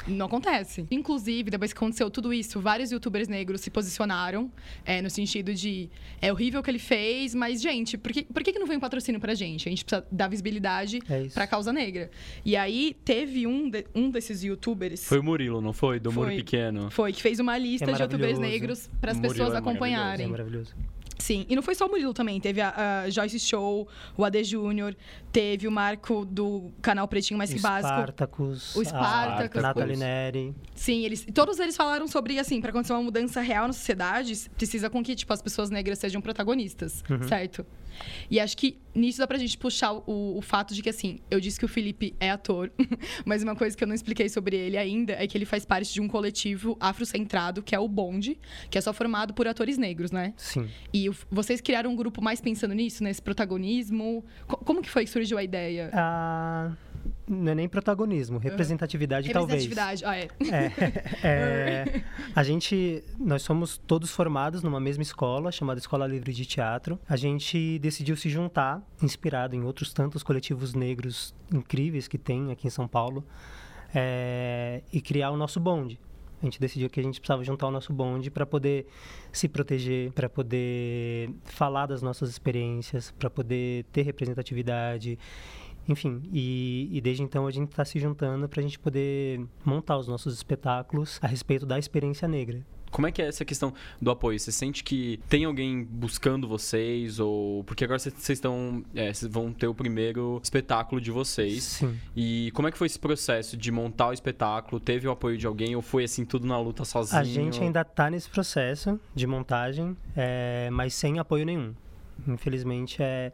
Não 0.07 0.25
acontece. 0.25 0.85
Inclusive, 0.89 1.49
depois 1.49 1.73
que 1.73 1.77
aconteceu 1.77 2.09
tudo 2.09 2.33
isso, 2.33 2.59
vários 2.59 2.91
youtubers 2.91 3.27
negros 3.27 3.61
se 3.61 3.69
posicionaram 3.69 4.51
é, 4.85 5.01
no 5.01 5.09
sentido 5.09 5.53
de 5.53 5.89
é 6.21 6.31
horrível 6.31 6.61
o 6.61 6.63
que 6.63 6.71
ele 6.71 6.79
fez, 6.79 7.35
mas, 7.35 7.61
gente, 7.61 7.97
por 7.97 8.11
que, 8.11 8.23
por 8.23 8.43
que 8.43 8.57
não 8.57 8.67
vem 8.67 8.77
um 8.77 8.79
patrocínio 8.79 9.19
pra 9.19 9.33
gente? 9.33 9.67
A 9.67 9.71
gente 9.71 9.85
precisa 9.85 10.05
dar 10.11 10.27
visibilidade 10.27 10.99
é 11.09 11.27
pra 11.33 11.45
causa 11.45 11.71
negra. 11.71 12.09
E 12.43 12.55
aí 12.55 12.95
teve 13.05 13.45
um, 13.45 13.69
de, 13.69 13.85
um 13.93 14.09
desses 14.09 14.43
youtubers. 14.43 15.05
Foi 15.05 15.19
o 15.19 15.23
Murilo, 15.23 15.61
não 15.61 15.73
foi? 15.73 15.99
Do 15.99 16.11
foi, 16.11 16.23
Muro 16.23 16.35
Pequeno. 16.35 16.89
Foi, 16.91 17.13
que 17.13 17.21
fez 17.21 17.39
uma 17.39 17.57
lista 17.57 17.91
é 17.91 17.93
de 17.93 18.01
youtubers 18.01 18.39
negros 18.39 18.89
para 18.99 19.11
as 19.11 19.19
pessoas 19.19 19.53
é 19.53 19.57
acompanharem. 19.57 20.25
É 20.25 20.29
maravilhoso. 20.29 20.73
Sim, 21.21 21.45
e 21.47 21.55
não 21.55 21.61
foi 21.61 21.75
só 21.75 21.85
o 21.85 21.89
Murilo 21.89 22.13
também. 22.13 22.39
Teve 22.41 22.61
a, 22.61 23.03
a 23.03 23.09
Joyce 23.09 23.39
Show, 23.39 23.87
o 24.17 24.25
AD 24.25 24.43
Júnior, 24.43 24.95
teve 25.31 25.67
o 25.67 25.71
Marco 25.71 26.25
do 26.25 26.71
canal 26.81 27.07
Pretinho 27.07 27.37
Mais 27.37 27.53
Que 27.53 27.59
Básico. 27.59 27.93
Spartacus, 27.93 28.75
o 28.75 28.83
Spartacus. 28.83 29.61
Nathalie 29.61 29.97
Neri. 29.97 30.55
Sim, 30.73 31.05
eles, 31.05 31.25
todos 31.33 31.59
eles 31.59 31.77
falaram 31.77 32.07
sobre, 32.07 32.39
assim, 32.39 32.59
para 32.59 32.71
acontecer 32.71 32.93
uma 32.93 33.03
mudança 33.03 33.39
real 33.39 33.67
na 33.67 33.73
sociedade, 33.73 34.49
precisa 34.57 34.89
com 34.89 35.03
que, 35.03 35.15
tipo, 35.15 35.31
as 35.31 35.41
pessoas 35.41 35.69
negras 35.69 35.99
sejam 35.99 36.21
protagonistas, 36.21 37.03
uhum. 37.07 37.27
certo? 37.27 37.65
E 38.29 38.39
acho 38.39 38.57
que 38.57 38.77
nisso 38.93 39.19
dá 39.19 39.27
pra 39.27 39.37
gente 39.37 39.57
puxar 39.57 39.93
o, 39.93 40.37
o 40.37 40.41
fato 40.41 40.73
de 40.73 40.81
que, 40.81 40.89
assim, 40.89 41.19
eu 41.29 41.39
disse 41.39 41.59
que 41.59 41.65
o 41.65 41.67
Felipe 41.67 42.13
é 42.19 42.29
ator, 42.29 42.71
mas 43.25 43.43
uma 43.43 43.55
coisa 43.55 43.75
que 43.75 43.83
eu 43.83 43.87
não 43.87 43.95
expliquei 43.95 44.29
sobre 44.29 44.55
ele 44.55 44.77
ainda 44.77 45.13
é 45.13 45.25
que 45.27 45.37
ele 45.37 45.45
faz 45.45 45.65
parte 45.65 45.93
de 45.93 46.01
um 46.01 46.07
coletivo 46.07 46.77
afrocentrado, 46.79 47.61
que 47.63 47.75
é 47.75 47.79
o 47.79 47.87
Bonde, 47.87 48.37
que 48.69 48.77
é 48.77 48.81
só 48.81 48.93
formado 48.93 49.33
por 49.33 49.47
atores 49.47 49.77
negros, 49.77 50.11
né? 50.11 50.33
Sim. 50.37 50.69
E 50.93 51.09
vocês 51.29 51.61
criaram 51.61 51.91
um 51.91 51.95
grupo 51.95 52.21
mais 52.21 52.41
pensando 52.41 52.73
nisso, 52.73 53.03
nesse 53.03 53.21
protagonismo? 53.21 54.23
Como 54.47 54.81
que 54.81 54.89
foi 54.89 55.05
que 55.05 55.09
surgiu 55.09 55.37
a 55.37 55.43
ideia? 55.43 55.89
Ah 55.93 56.71
não 57.31 57.51
é 57.51 57.55
nem 57.55 57.67
protagonismo, 57.67 58.37
representatividade, 58.37 59.27
uhum. 59.27 59.33
talvez. 59.33 59.65
Representatividade, 59.65 60.05
ah, 60.05 60.17
é. 60.17 61.23
é, 61.23 61.23
é 61.23 62.03
a 62.35 62.43
gente, 62.43 63.03
nós 63.17 63.41
somos 63.41 63.77
todos 63.77 64.11
formados 64.11 64.61
numa 64.61 64.79
mesma 64.79 65.03
escola, 65.03 65.51
chamada 65.51 65.79
Escola 65.79 66.05
Livre 66.05 66.33
de 66.33 66.45
Teatro. 66.45 66.99
A 67.07 67.15
gente 67.15 67.79
decidiu 67.79 68.15
se 68.15 68.29
juntar, 68.29 68.81
inspirado 69.01 69.55
em 69.55 69.63
outros 69.63 69.93
tantos 69.93 70.23
coletivos 70.23 70.73
negros 70.73 71.33
incríveis 71.53 72.07
que 72.07 72.17
tem 72.17 72.51
aqui 72.51 72.67
em 72.67 72.69
São 72.69 72.87
Paulo, 72.87 73.25
é, 73.95 74.81
e 74.91 75.01
criar 75.01 75.31
o 75.31 75.37
nosso 75.37 75.59
bonde. 75.59 75.99
A 76.41 76.45
gente 76.45 76.59
decidiu 76.59 76.89
que 76.89 76.99
a 76.99 77.03
gente 77.03 77.19
precisava 77.19 77.43
juntar 77.43 77.67
o 77.67 77.71
nosso 77.71 77.93
bonde 77.93 78.31
para 78.31 78.47
poder 78.47 78.87
se 79.31 79.47
proteger, 79.47 80.11
para 80.11 80.27
poder 80.27 81.29
falar 81.45 81.85
das 81.85 82.01
nossas 82.01 82.31
experiências, 82.31 83.11
para 83.11 83.29
poder 83.29 83.85
ter 83.91 84.01
representatividade 84.01 85.19
enfim, 85.87 86.21
e, 86.31 86.89
e 86.91 87.01
desde 87.01 87.23
então 87.23 87.47
a 87.47 87.51
gente 87.51 87.69
está 87.69 87.83
se 87.83 87.99
juntando 87.99 88.47
para 88.47 88.59
a 88.59 88.63
gente 88.63 88.79
poder 88.79 89.45
montar 89.65 89.97
os 89.97 90.07
nossos 90.07 90.33
espetáculos 90.33 91.19
a 91.21 91.27
respeito 91.27 91.65
da 91.65 91.77
experiência 91.79 92.27
negra. 92.27 92.63
Como 92.91 93.07
é 93.07 93.11
que 93.11 93.21
é 93.21 93.27
essa 93.27 93.45
questão 93.45 93.73
do 94.01 94.11
apoio? 94.11 94.37
Você 94.37 94.51
sente 94.51 94.83
que 94.83 95.19
tem 95.29 95.45
alguém 95.45 95.83
buscando 95.83 96.47
vocês? 96.47 97.19
ou 97.19 97.63
Porque 97.63 97.85
agora 97.85 97.97
vocês 97.97 98.29
estão. 98.29 98.83
É, 98.93 99.13
vocês 99.13 99.31
vão 99.31 99.53
ter 99.53 99.67
o 99.67 99.73
primeiro 99.73 100.39
espetáculo 100.43 100.99
de 100.99 101.09
vocês. 101.09 101.63
Sim. 101.63 101.97
E 102.13 102.51
como 102.53 102.67
é 102.67 102.71
que 102.71 102.77
foi 102.77 102.87
esse 102.87 102.99
processo 102.99 103.55
de 103.55 103.71
montar 103.71 104.09
o 104.09 104.13
espetáculo? 104.13 104.77
Teve 104.79 105.07
o 105.07 105.11
apoio 105.11 105.37
de 105.37 105.47
alguém 105.47 105.73
ou 105.73 105.81
foi 105.81 106.03
assim 106.03 106.25
tudo 106.25 106.45
na 106.45 106.59
luta 106.59 106.83
sozinho? 106.83 107.21
A 107.21 107.23
gente 107.23 107.63
ainda 107.63 107.81
está 107.81 108.09
nesse 108.09 108.29
processo 108.29 108.99
de 109.15 109.25
montagem, 109.25 109.95
é, 110.15 110.69
mas 110.69 110.93
sem 110.93 111.17
apoio 111.17 111.45
nenhum. 111.45 111.73
Infelizmente 112.27 113.01
é 113.01 113.31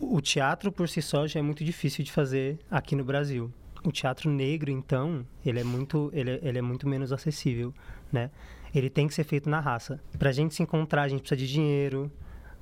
o 0.00 0.20
teatro 0.20 0.72
por 0.72 0.88
si 0.88 1.00
só 1.00 1.26
já 1.26 1.40
é 1.40 1.42
muito 1.42 1.64
difícil 1.64 2.04
de 2.04 2.10
fazer 2.10 2.58
aqui 2.70 2.94
no 2.96 3.04
Brasil. 3.04 3.52
O 3.84 3.92
teatro 3.92 4.30
negro, 4.30 4.70
então, 4.70 5.26
ele 5.44 5.60
é 5.60 5.64
muito, 5.64 6.10
ele, 6.14 6.30
é, 6.30 6.40
ele 6.42 6.58
é 6.58 6.62
muito 6.62 6.88
menos 6.88 7.12
acessível, 7.12 7.72
né? 8.10 8.30
Ele 8.74 8.88
tem 8.88 9.06
que 9.06 9.14
ser 9.14 9.24
feito 9.24 9.48
na 9.48 9.60
raça. 9.60 10.00
Para 10.18 10.30
a 10.30 10.32
gente 10.32 10.54
se 10.54 10.62
encontrar, 10.62 11.02
a 11.02 11.08
gente 11.08 11.20
precisa 11.20 11.36
de 11.36 11.46
dinheiro. 11.46 12.10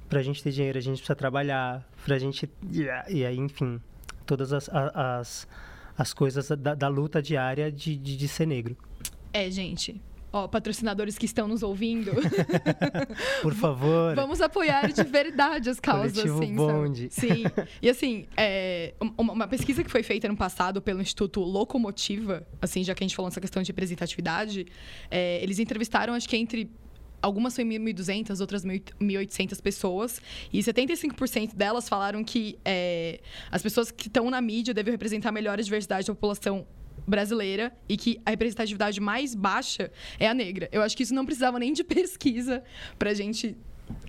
Para 0.09 0.19
a 0.21 0.23
gente 0.23 0.43
ter 0.43 0.51
dinheiro, 0.51 0.79
a 0.79 0.81
gente 0.83 0.97
precisa 0.97 1.15
trabalhar. 1.15 1.89
Para 2.05 2.17
a 2.17 2.19
gente... 2.19 2.51
E 3.09 3.25
aí, 3.25 3.39
enfim, 3.39 3.81
todas 4.27 4.53
as, 4.53 4.69
as, 4.69 5.49
as 5.97 6.13
coisas 6.13 6.49
da, 6.59 6.75
da 6.75 6.89
luta 6.89 7.23
diária 7.23 7.71
de, 7.71 7.97
de, 7.97 8.17
de 8.17 8.29
ser 8.29 8.47
negro. 8.47 8.77
É, 9.33 9.51
gente, 9.51 10.03
ó, 10.33 10.49
patrocinadores 10.49 11.19
que 11.19 11.27
estão 11.27 11.47
nos 11.47 11.63
ouvindo. 11.63 12.13
Por 13.43 13.55
favor. 13.55 14.15
Vamos 14.15 14.41
apoiar 14.41 14.91
de 14.93 15.05
verdade 15.05 15.69
as 15.69 15.79
causas, 15.79 16.13
Coletivo 16.13 16.43
assim. 16.43 16.55
Bonde. 16.55 17.09
Sim. 17.11 17.45
E 17.81 17.89
assim, 17.89 18.27
é, 18.37 18.95
uma, 19.19 19.49
pesquisa 19.49 19.83
que 19.83 19.91
foi 19.91 20.03
feita 20.03 20.29
no 20.29 20.37
passado 20.37 20.81
pelo 20.81 21.01
Instituto 21.01 21.41
Locomotiva, 21.41 22.47
assim, 22.61 22.85
já 22.85 22.95
que 22.95 23.03
a 23.03 23.07
gente 23.07 23.17
falou 23.17 23.29
nessa 23.29 23.41
questão 23.41 23.63
de 23.63 23.69
representatividade, 23.71 24.67
é, 25.11 25.43
eles 25.43 25.59
entrevistaram, 25.59 26.15
acho 26.15 26.29
que 26.29 26.37
entre 26.37 26.71
algumas 27.21 27.55
foi 27.55 27.65
1.200, 27.65 28.41
outras 28.41 28.65
1.800 28.65 29.61
pessoas. 29.63 30.21
E 30.53 30.61
75% 30.61 31.55
delas 31.55 31.89
falaram 31.89 32.23
que 32.25 32.59
é, 32.65 33.21
as 33.51 33.63
pessoas 33.63 33.91
que 33.91 34.09
estão 34.09 34.29
na 34.31 34.41
mídia 34.41 34.75
devem 34.75 34.93
representar 34.93 35.33
melhor 35.33 35.59
a 35.59 35.63
diversidade 35.63 36.07
da 36.07 36.15
população 36.15 36.67
brasileira 37.07 37.73
e 37.89 37.97
que 37.97 38.21
a 38.25 38.31
representatividade 38.31 39.01
mais 39.01 39.35
baixa 39.35 39.91
é 40.19 40.29
a 40.29 40.35
negra. 40.35 40.69
Eu 40.73 40.83
acho 40.83 40.97
que 40.97 41.03
isso 41.03 41.15
não 41.15 41.25
precisava 41.25 41.59
nem 41.59 41.73
de 41.73 41.83
pesquisa 41.85 42.63
pra 42.99 43.13
gente 43.15 43.57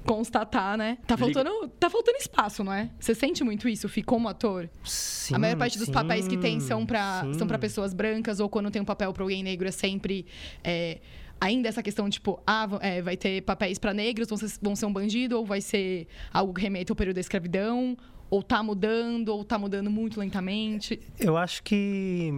constatar, 0.05 0.77
né? 0.77 0.97
Tá 1.07 1.17
faltando, 1.17 1.67
tá 1.79 1.89
faltando 1.89 2.17
espaço, 2.17 2.63
não 2.63 2.73
é? 2.73 2.89
Você 2.99 3.15
sente 3.15 3.43
muito 3.43 3.67
isso, 3.67 3.87
ficou 3.89 4.13
como 4.13 4.29
ator? 4.29 4.69
Sim, 4.83 5.35
a 5.35 5.39
maior 5.39 5.57
parte 5.57 5.77
dos 5.77 5.87
sim, 5.87 5.93
papéis 5.93 6.27
que 6.27 6.37
tem 6.37 6.59
são 6.59 6.85
para 6.85 7.25
são 7.33 7.47
para 7.47 7.57
pessoas 7.57 7.93
brancas 7.93 8.39
ou 8.39 8.47
quando 8.47 8.69
tem 8.69 8.81
um 8.81 8.85
papel 8.85 9.11
para 9.11 9.23
alguém 9.23 9.41
negro 9.41 9.67
é 9.67 9.71
sempre 9.71 10.25
é, 10.63 10.99
ainda 11.41 11.67
essa 11.67 11.81
questão 11.81 12.09
tipo, 12.09 12.39
ah, 12.45 12.67
é, 12.81 13.01
vai 13.01 13.17
ter 13.17 13.41
papéis 13.41 13.79
para 13.79 13.93
negros, 13.93 14.29
vão 14.29 14.37
ser, 14.37 14.51
vão 14.61 14.75
ser 14.75 14.85
um 14.85 14.93
bandido 14.93 15.37
ou 15.37 15.45
vai 15.45 15.61
ser 15.61 16.07
algo 16.31 16.53
que 16.53 16.61
remete 16.61 16.91
ao 16.91 16.95
período 16.95 17.15
da 17.15 17.21
escravidão 17.21 17.97
Ou 18.29 18.43
tá 18.43 18.61
mudando, 18.61 19.29
ou 19.29 19.43
tá 19.43 19.57
mudando 19.57 19.89
muito 19.89 20.19
lentamente? 20.19 20.99
Eu 21.19 21.35
acho 21.35 21.63
que 21.63 22.31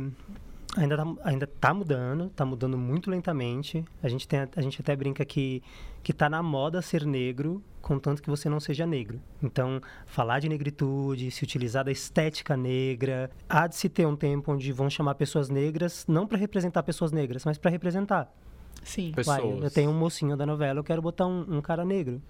ainda 0.75 0.97
tá, 0.97 1.05
ainda 1.23 1.47
tá 1.47 1.73
mudando, 1.73 2.29
tá 2.29 2.45
mudando 2.45 2.77
muito 2.77 3.09
lentamente. 3.09 3.83
A 4.01 4.07
gente, 4.07 4.27
tem, 4.27 4.47
a 4.55 4.61
gente 4.61 4.81
até 4.81 4.95
brinca 4.95 5.23
que, 5.25 5.63
que 6.03 6.13
tá 6.13 6.29
na 6.29 6.43
moda 6.43 6.81
ser 6.81 7.05
negro, 7.05 7.63
contanto 7.81 8.21
que 8.21 8.29
você 8.29 8.49
não 8.49 8.59
seja 8.59 8.85
negro. 8.85 9.19
Então, 9.41 9.81
falar 10.05 10.39
de 10.39 10.49
negritude, 10.49 11.31
se 11.31 11.43
utilizar 11.43 11.83
da 11.85 11.91
estética 11.91 12.57
negra, 12.57 13.29
há 13.47 13.67
de 13.67 13.75
se 13.75 13.89
ter 13.89 14.05
um 14.05 14.15
tempo 14.15 14.51
onde 14.51 14.71
vão 14.71 14.89
chamar 14.89 15.15
pessoas 15.15 15.49
negras, 15.49 16.05
não 16.07 16.27
para 16.27 16.37
representar 16.37 16.83
pessoas 16.83 17.11
negras, 17.11 17.45
mas 17.45 17.57
para 17.57 17.71
representar. 17.71 18.31
Sim. 18.83 19.11
Pessoas. 19.15 19.39
Uai, 19.39 19.59
eu 19.63 19.71
tenho 19.71 19.89
um 19.89 19.97
mocinho 19.97 20.35
da 20.35 20.45
novela, 20.45 20.79
eu 20.79 20.83
quero 20.83 21.01
botar 21.01 21.25
um, 21.25 21.57
um 21.57 21.61
cara 21.61 21.85
negro. 21.85 22.21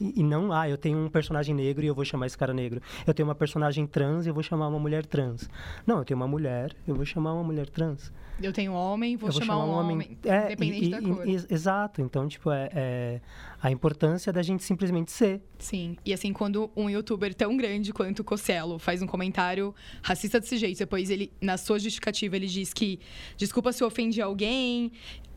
E, 0.00 0.20
e 0.20 0.22
não, 0.22 0.52
ah, 0.52 0.68
eu 0.68 0.78
tenho 0.78 0.98
um 0.98 1.08
personagem 1.08 1.54
negro 1.54 1.84
e 1.84 1.88
eu 1.88 1.94
vou 1.94 2.04
chamar 2.04 2.26
esse 2.26 2.38
cara 2.38 2.54
negro. 2.54 2.80
Eu 3.06 3.12
tenho 3.12 3.28
uma 3.28 3.34
personagem 3.34 3.86
trans 3.86 4.24
e 4.26 4.30
eu 4.30 4.34
vou 4.34 4.42
chamar 4.42 4.68
uma 4.68 4.78
mulher 4.78 5.04
trans. 5.04 5.48
Não, 5.86 5.98
eu 5.98 6.04
tenho 6.04 6.18
uma 6.18 6.26
mulher, 6.28 6.74
eu 6.86 6.94
vou 6.94 7.04
chamar 7.04 7.34
uma 7.34 7.44
mulher 7.44 7.68
trans. 7.68 8.12
Eu 8.42 8.54
tenho 8.54 8.72
um 8.72 8.74
homem, 8.74 9.16
vou, 9.16 9.28
eu 9.28 9.32
vou 9.34 9.42
chamar, 9.42 9.62
um 9.66 9.70
homem, 9.70 10.16
É, 10.24 10.46
independente 10.46 10.86
e- 10.86 10.90
da 10.90 11.02
cor. 11.02 11.28
exato. 11.28 12.00
Então, 12.00 12.26
tipo, 12.26 12.50
é, 12.50 12.70
é 12.74 13.20
a 13.60 13.70
importância 13.70 14.32
da 14.32 14.40
gente 14.42 14.64
simplesmente 14.64 15.12
ser. 15.12 15.42
Sim. 15.58 15.94
E 16.06 16.12
assim, 16.14 16.32
quando 16.32 16.70
um 16.74 16.88
youtuber 16.88 17.34
tão 17.34 17.54
grande 17.54 17.92
quanto 17.92 18.20
o 18.20 18.24
Cocielo 18.24 18.78
faz 18.78 19.02
um 19.02 19.06
comentário 19.06 19.74
racista 20.02 20.40
desse 20.40 20.56
jeito, 20.56 20.78
depois 20.78 21.10
ele, 21.10 21.30
na 21.38 21.58
sua 21.58 21.78
justificativa, 21.78 22.34
ele 22.34 22.46
diz 22.46 22.72
que 22.72 22.98
desculpa 23.36 23.72
se 23.74 23.82
eu 23.82 23.88
ofendi 23.88 24.22
alguém, 24.22 24.90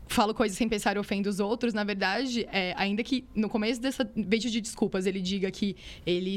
falo 0.08 0.34
coisas 0.34 0.56
sem 0.56 0.68
pensar 0.68 0.96
e 0.96 0.98
ofendo 0.98 1.28
os 1.28 1.40
outros, 1.40 1.72
na 1.74 1.82
verdade, 1.84 2.46
é, 2.52 2.74
ainda 2.76 3.02
que 3.02 3.24
no 3.34 3.48
começo 3.48 3.80
dessa 3.80 4.08
vídeo 4.14 4.50
de 4.50 4.60
desculpas 4.60 5.06
ele 5.06 5.20
diga 5.20 5.50
que 5.50 5.76
ele 6.06 6.36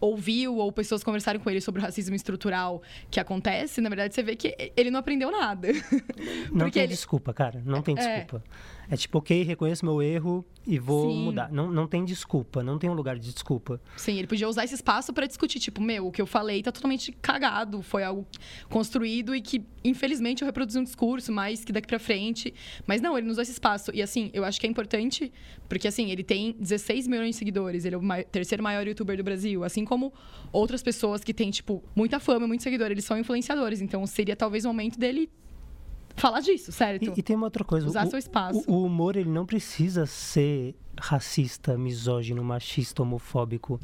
ouviu 0.00 0.56
ou 0.58 0.70
pessoas 0.70 1.02
conversaram 1.02 1.40
com 1.40 1.48
ele 1.48 1.60
sobre 1.60 1.80
o 1.80 1.84
racismo 1.84 2.14
estrutural 2.14 2.82
que 3.10 3.18
acontece, 3.18 3.80
na 3.80 3.88
verdade 3.88 4.14
você 4.14 4.22
vê 4.22 4.36
que 4.36 4.54
ele 4.76 4.90
não 4.90 5.00
aprendeu 5.00 5.30
nada. 5.30 5.68
Não 6.52 6.68
tem 6.70 6.82
ele- 6.82 6.92
desculpa, 6.92 7.32
cara. 7.32 7.62
Não 7.64 7.80
tem 7.80 7.94
É. 7.98 8.20
desculpa. 8.20 8.44
É 8.44 8.75
tipo, 8.94 9.18
ok, 9.18 9.42
reconheço 9.42 9.84
meu 9.84 10.02
erro 10.02 10.44
e 10.66 10.78
vou 10.78 11.10
Sim. 11.10 11.24
mudar. 11.24 11.50
Não, 11.50 11.70
não 11.70 11.86
tem 11.86 12.04
desculpa, 12.04 12.62
não 12.62 12.78
tem 12.78 12.90
um 12.90 12.92
lugar 12.92 13.18
de 13.18 13.32
desculpa. 13.32 13.80
Sim, 13.96 14.18
ele 14.18 14.26
podia 14.26 14.48
usar 14.48 14.64
esse 14.64 14.74
espaço 14.74 15.12
pra 15.12 15.26
discutir, 15.26 15.58
tipo, 15.58 15.80
meu, 15.80 16.06
o 16.06 16.12
que 16.12 16.20
eu 16.20 16.26
falei 16.26 16.62
tá 16.62 16.70
totalmente 16.70 17.10
cagado, 17.12 17.82
foi 17.82 18.04
algo 18.04 18.26
construído 18.68 19.34
e 19.34 19.40
que, 19.40 19.62
infelizmente, 19.84 20.42
eu 20.42 20.46
reproduzi 20.46 20.78
um 20.78 20.84
discurso, 20.84 21.32
mas 21.32 21.64
que 21.64 21.72
daqui 21.72 21.86
pra 21.88 21.98
frente. 21.98 22.52
Mas 22.86 23.00
não, 23.00 23.16
ele 23.16 23.26
não 23.26 23.32
usou 23.32 23.42
esse 23.42 23.52
espaço. 23.52 23.90
E 23.94 24.02
assim, 24.02 24.30
eu 24.32 24.44
acho 24.44 24.60
que 24.60 24.66
é 24.66 24.70
importante, 24.70 25.32
porque 25.68 25.88
assim, 25.88 26.10
ele 26.10 26.22
tem 26.22 26.54
16 26.58 27.06
milhões 27.06 27.30
de 27.30 27.36
seguidores, 27.36 27.84
ele 27.84 27.94
é 27.94 27.98
o 27.98 28.02
mai- 28.02 28.24
terceiro 28.24 28.62
maior 28.62 28.86
youtuber 28.86 29.16
do 29.16 29.22
Brasil, 29.24 29.64
assim 29.64 29.84
como 29.84 30.12
outras 30.52 30.82
pessoas 30.82 31.22
que 31.24 31.32
têm, 31.34 31.50
tipo, 31.50 31.82
muita 31.94 32.18
fama, 32.20 32.46
muito 32.46 32.62
seguidor, 32.62 32.90
eles 32.90 33.04
são 33.04 33.18
influenciadores. 33.18 33.80
Então 33.80 34.06
seria 34.06 34.36
talvez 34.36 34.64
o 34.64 34.68
momento 34.68 34.98
dele 34.98 35.30
falar 36.16 36.40
disso, 36.40 36.72
certo? 36.72 37.04
E, 37.16 37.20
e 37.20 37.22
tem 37.22 37.36
uma 37.36 37.46
outra 37.46 37.64
coisa. 37.64 37.86
Usar 37.86 38.06
o, 38.06 38.10
seu 38.10 38.18
espaço. 38.18 38.64
O, 38.66 38.74
o 38.74 38.84
humor, 38.84 39.16
ele 39.16 39.30
não 39.30 39.46
precisa 39.46 40.06
ser 40.06 40.74
racista, 40.98 41.76
misógino, 41.76 42.42
machista, 42.42 43.02
homofóbico. 43.02 43.78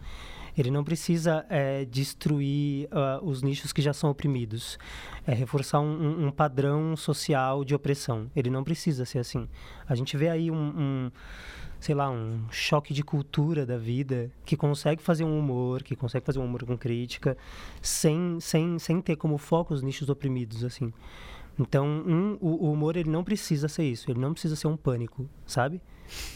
Ele 0.57 0.71
não 0.71 0.85
precisa 0.85 1.47
é, 1.49 1.85
destruir 1.87 2.87
ah, 2.91 3.21
os 3.23 3.43
nichos 3.43 3.73
que 3.73 3.81
já 3.81 3.95
são 3.95 4.11
oprimidos. 4.11 4.79
É 5.27 5.33
reforçar 5.33 5.81
um, 5.81 5.87
um- 6.25 6.27
um 6.27 6.31
padrão 6.31 6.95
social 6.95 7.65
de 7.65 7.75
opressão. 7.75 8.31
Ele 8.37 8.51
não 8.51 8.63
precisa 8.63 9.07
ser 9.07 9.19
assim. 9.19 9.49
A 9.89 9.95
gente 9.95 10.15
vê 10.15 10.29
aí 10.29 10.51
um, 10.51 10.55
um, 10.57 11.11
sei 11.81 11.95
lá, 11.95 12.11
um 12.11 12.43
choque 12.51 12.93
de 12.93 13.03
cultura 13.03 13.65
da 13.65 13.79
vida 13.79 14.31
que 14.45 14.55
consegue 14.55 15.03
fazer 15.03 15.25
um 15.25 15.39
humor, 15.39 15.83
que 15.83 15.97
consegue 15.97 16.27
fazer 16.27 16.39
um 16.39 16.45
humor 16.45 16.65
com 16.67 16.77
crítica, 16.77 17.35
sem, 17.81 18.39
sem, 18.39 18.79
sem 18.79 19.01
ter 19.01 19.17
como 19.17 19.39
foco 19.39 19.73
os 19.73 19.81
nichos 19.83 20.11
oprimidos, 20.11 20.65
assim. 20.65 20.93
Então, 21.59 21.87
um, 21.87 22.39
o, 22.41 22.67
o 22.67 22.73
humor 22.73 22.97
ele 22.97 23.11
não 23.11 23.23
precisa 23.23 23.69
ser 23.69 23.85
isso, 23.85 24.11
ele 24.11 24.19
não 24.21 24.33
precisa 24.33 24.57
ser 24.57 24.67
um 24.69 24.77
pânico, 24.77 25.29
sabe? 25.47 25.81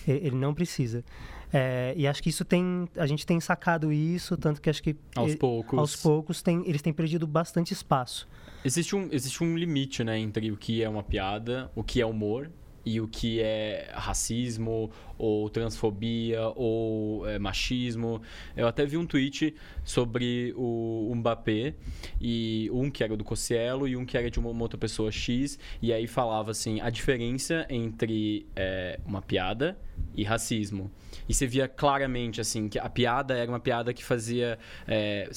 E- 0.06 0.10
Ele 0.12 0.36
não 0.36 0.54
precisa. 0.54 1.04
É, 1.52 1.94
e 1.96 2.06
acho 2.06 2.22
que 2.22 2.28
isso 2.28 2.44
tem, 2.44 2.88
a 2.96 3.06
gente 3.06 3.24
tem 3.26 3.38
sacado 3.40 3.92
isso, 3.92 4.36
tanto 4.36 4.60
que 4.60 4.68
acho 4.68 4.82
que 4.82 4.96
Aos 5.14 5.32
e- 5.32 5.36
poucos. 5.36 5.78
aos 5.78 5.96
poucos 5.96 6.42
tem, 6.42 6.62
eles 6.66 6.82
têm 6.82 6.92
perdido 6.92 7.26
bastante 7.26 7.72
espaço. 7.72 8.28
Existe 8.64 8.96
um, 8.96 9.08
existe 9.12 9.42
um 9.44 9.56
limite, 9.56 10.02
né, 10.02 10.18
entre 10.18 10.50
o 10.50 10.56
que 10.56 10.82
é 10.82 10.88
uma 10.88 11.02
piada, 11.02 11.70
o 11.74 11.82
que 11.84 12.00
é 12.00 12.06
humor 12.06 12.50
e 12.86 13.00
o 13.00 13.08
que 13.08 13.40
é 13.40 13.90
racismo 13.92 14.92
ou 15.18 15.50
transfobia 15.50 16.40
ou 16.54 17.28
é, 17.28 17.36
machismo. 17.36 18.22
Eu 18.56 18.68
até 18.68 18.86
vi 18.86 18.96
um 18.96 19.04
tweet 19.04 19.56
sobre 19.84 20.54
o 20.56 21.12
Mbappé 21.16 21.74
e 22.20 22.70
um 22.72 22.88
que 22.88 23.02
era 23.02 23.16
do 23.16 23.24
Cossielo 23.24 23.88
e 23.88 23.96
um 23.96 24.06
que 24.06 24.16
era 24.16 24.30
de 24.30 24.38
uma, 24.38 24.50
uma 24.50 24.62
outra 24.62 24.78
pessoa 24.78 25.10
X 25.10 25.58
e 25.82 25.92
aí 25.92 26.06
falava 26.06 26.52
assim 26.52 26.80
a 26.80 26.88
diferença 26.88 27.66
entre 27.68 28.46
é, 28.54 29.00
uma 29.04 29.20
piada 29.20 29.76
e 30.14 30.22
racismo. 30.22 30.88
E 31.28 31.34
você 31.34 31.46
via 31.46 31.66
claramente, 31.68 32.40
assim, 32.40 32.68
que 32.68 32.78
a 32.78 32.88
piada 32.88 33.36
era 33.36 33.50
uma 33.50 33.60
piada 33.60 33.92
que 33.92 34.04
fazia. 34.04 34.58
É, 34.86 35.28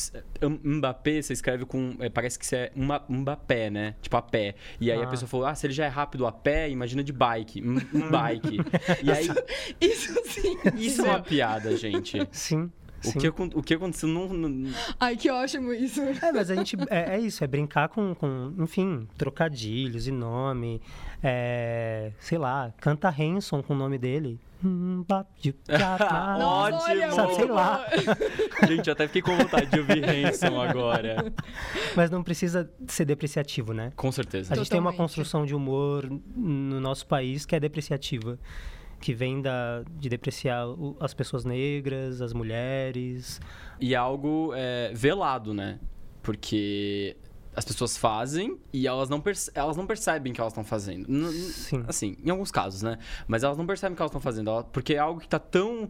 M- 0.42 0.60
Mbappé, 0.64 1.22
você 1.22 1.34
escreve 1.34 1.66
com. 1.66 1.96
é, 2.00 2.10
parece 2.10 2.38
que 2.38 2.46
você 2.46 2.56
é 2.56 2.72
uma, 2.76 3.04
Mbappé, 3.10 3.70
né? 3.70 3.96
Tipo 4.02 4.18
a 4.18 4.22
pé. 4.22 4.56
E 4.80 4.92
aí 4.92 5.00
a 5.00 5.04
Ah. 5.04 5.08
pessoa 5.08 5.28
falou: 5.28 5.46
ah, 5.46 5.56
se 5.56 5.66
ele 5.66 5.74
já 5.74 5.86
é 5.86 5.90
rápido 5.90 6.26
a 6.28 6.32
pé, 6.32 6.70
imagina 6.70 7.04
de 7.04 7.12
bike. 7.14 7.62
Um, 7.64 7.78
um 7.94 8.10
bike. 8.12 8.58
e 9.04 9.12
aí. 9.12 9.28
Isso 9.82 10.14
sim. 10.26 10.58
Isso 10.76 11.02
é 11.06 11.10
uma 11.10 11.22
piada, 11.22 11.76
gente. 11.76 12.20
Sim. 12.32 12.72
O 13.06 13.12
sim. 13.12 13.20
que, 13.20 13.28
o 13.30 13.64
que 13.64 13.74
aconteceu 13.74 14.10
não. 14.10 14.28
não- 14.30 14.72
Ai, 15.00 15.16
que 15.16 15.30
ótimo 15.30 15.72
isso. 15.74 16.02
É, 16.02 16.32
mas 16.32 16.50
a 16.52 16.56
gente. 16.56 16.76
É, 16.90 17.16
é 17.16 17.20
isso, 17.20 17.44
é 17.44 17.48
brincar 17.48 17.88
com, 17.90 18.14
com, 18.16 18.54
enfim, 18.60 19.08
trocadilhos 19.18 20.08
e 20.08 20.12
nome. 20.12 20.82
É, 21.24 22.12
sei 22.20 22.38
lá, 22.38 22.74
canta 22.80 23.10
Hanson 23.10 23.62
com 23.64 23.74
o 23.74 23.78
nome 23.78 23.98
dele. 23.98 24.40
Hum, 24.64 25.06
Ah, 25.10 26.38
Ótimo! 26.44 27.12
Sabe, 27.14 27.36
sei 27.36 27.46
lá. 27.46 27.86
Gente, 28.68 28.88
eu 28.88 28.94
até 28.94 29.08
fiquei 29.08 29.22
com 29.22 29.36
vontade 29.38 29.68
de 29.68 29.80
ouvir 29.80 30.04
Hanson 30.04 30.62
agora. 30.62 31.32
Mas 31.96 32.10
não 32.10 32.22
precisa 32.22 32.70
ser 32.88 33.06
depreciativo, 33.06 33.74
né? 33.74 33.94
Com 33.96 34.12
certeza. 34.12 34.54
A 34.54 34.58
gente 34.58 34.70
tem 34.70 34.80
uma 34.80 34.92
Totalmente. 34.92 34.98
construção 34.98 35.46
de 35.46 35.56
humor 35.56 36.10
no 36.36 36.80
nosso 36.82 37.08
país 37.08 37.46
que 37.46 37.56
é 37.56 37.60
depreciativa. 37.60 38.38
Que 39.00 39.14
vem 39.14 39.42
da, 39.42 39.84
de 39.98 40.10
depreciar 40.10 40.66
as 41.00 41.14
pessoas 41.14 41.46
negras, 41.46 42.22
as 42.22 42.34
mulheres. 42.34 43.40
E 43.80 43.96
algo 43.96 44.52
é, 44.56 44.92
velado, 44.94 45.54
né? 45.54 45.80
Porque 46.22 47.16
as 47.56 47.66
pessoas 47.66 47.98
fazem 47.98 48.58
e 48.72 48.88
elas 48.88 49.10
não, 49.10 49.22
elas 49.54 49.76
não 49.76 49.86
percebem 49.86 50.32
que 50.32 50.40
elas 50.40 50.54
estão 50.54 50.64
fazendo. 50.64 51.32
Sim. 51.32 51.84
Assim, 51.88 52.18
em 52.24 52.30
alguns 52.30 52.52
casos, 52.52 52.82
né? 52.82 52.98
Mas 53.28 53.44
elas 53.44 53.58
não 53.58 53.66
percebem 53.66 53.96
que 53.96 54.02
elas 54.02 54.10
estão 54.10 54.22
fazendo. 54.22 54.64
Porque 54.72 54.94
é 54.94 55.00
algo 55.00 55.20
que 55.20 55.28
tá 55.28 55.40
tão 55.40 55.90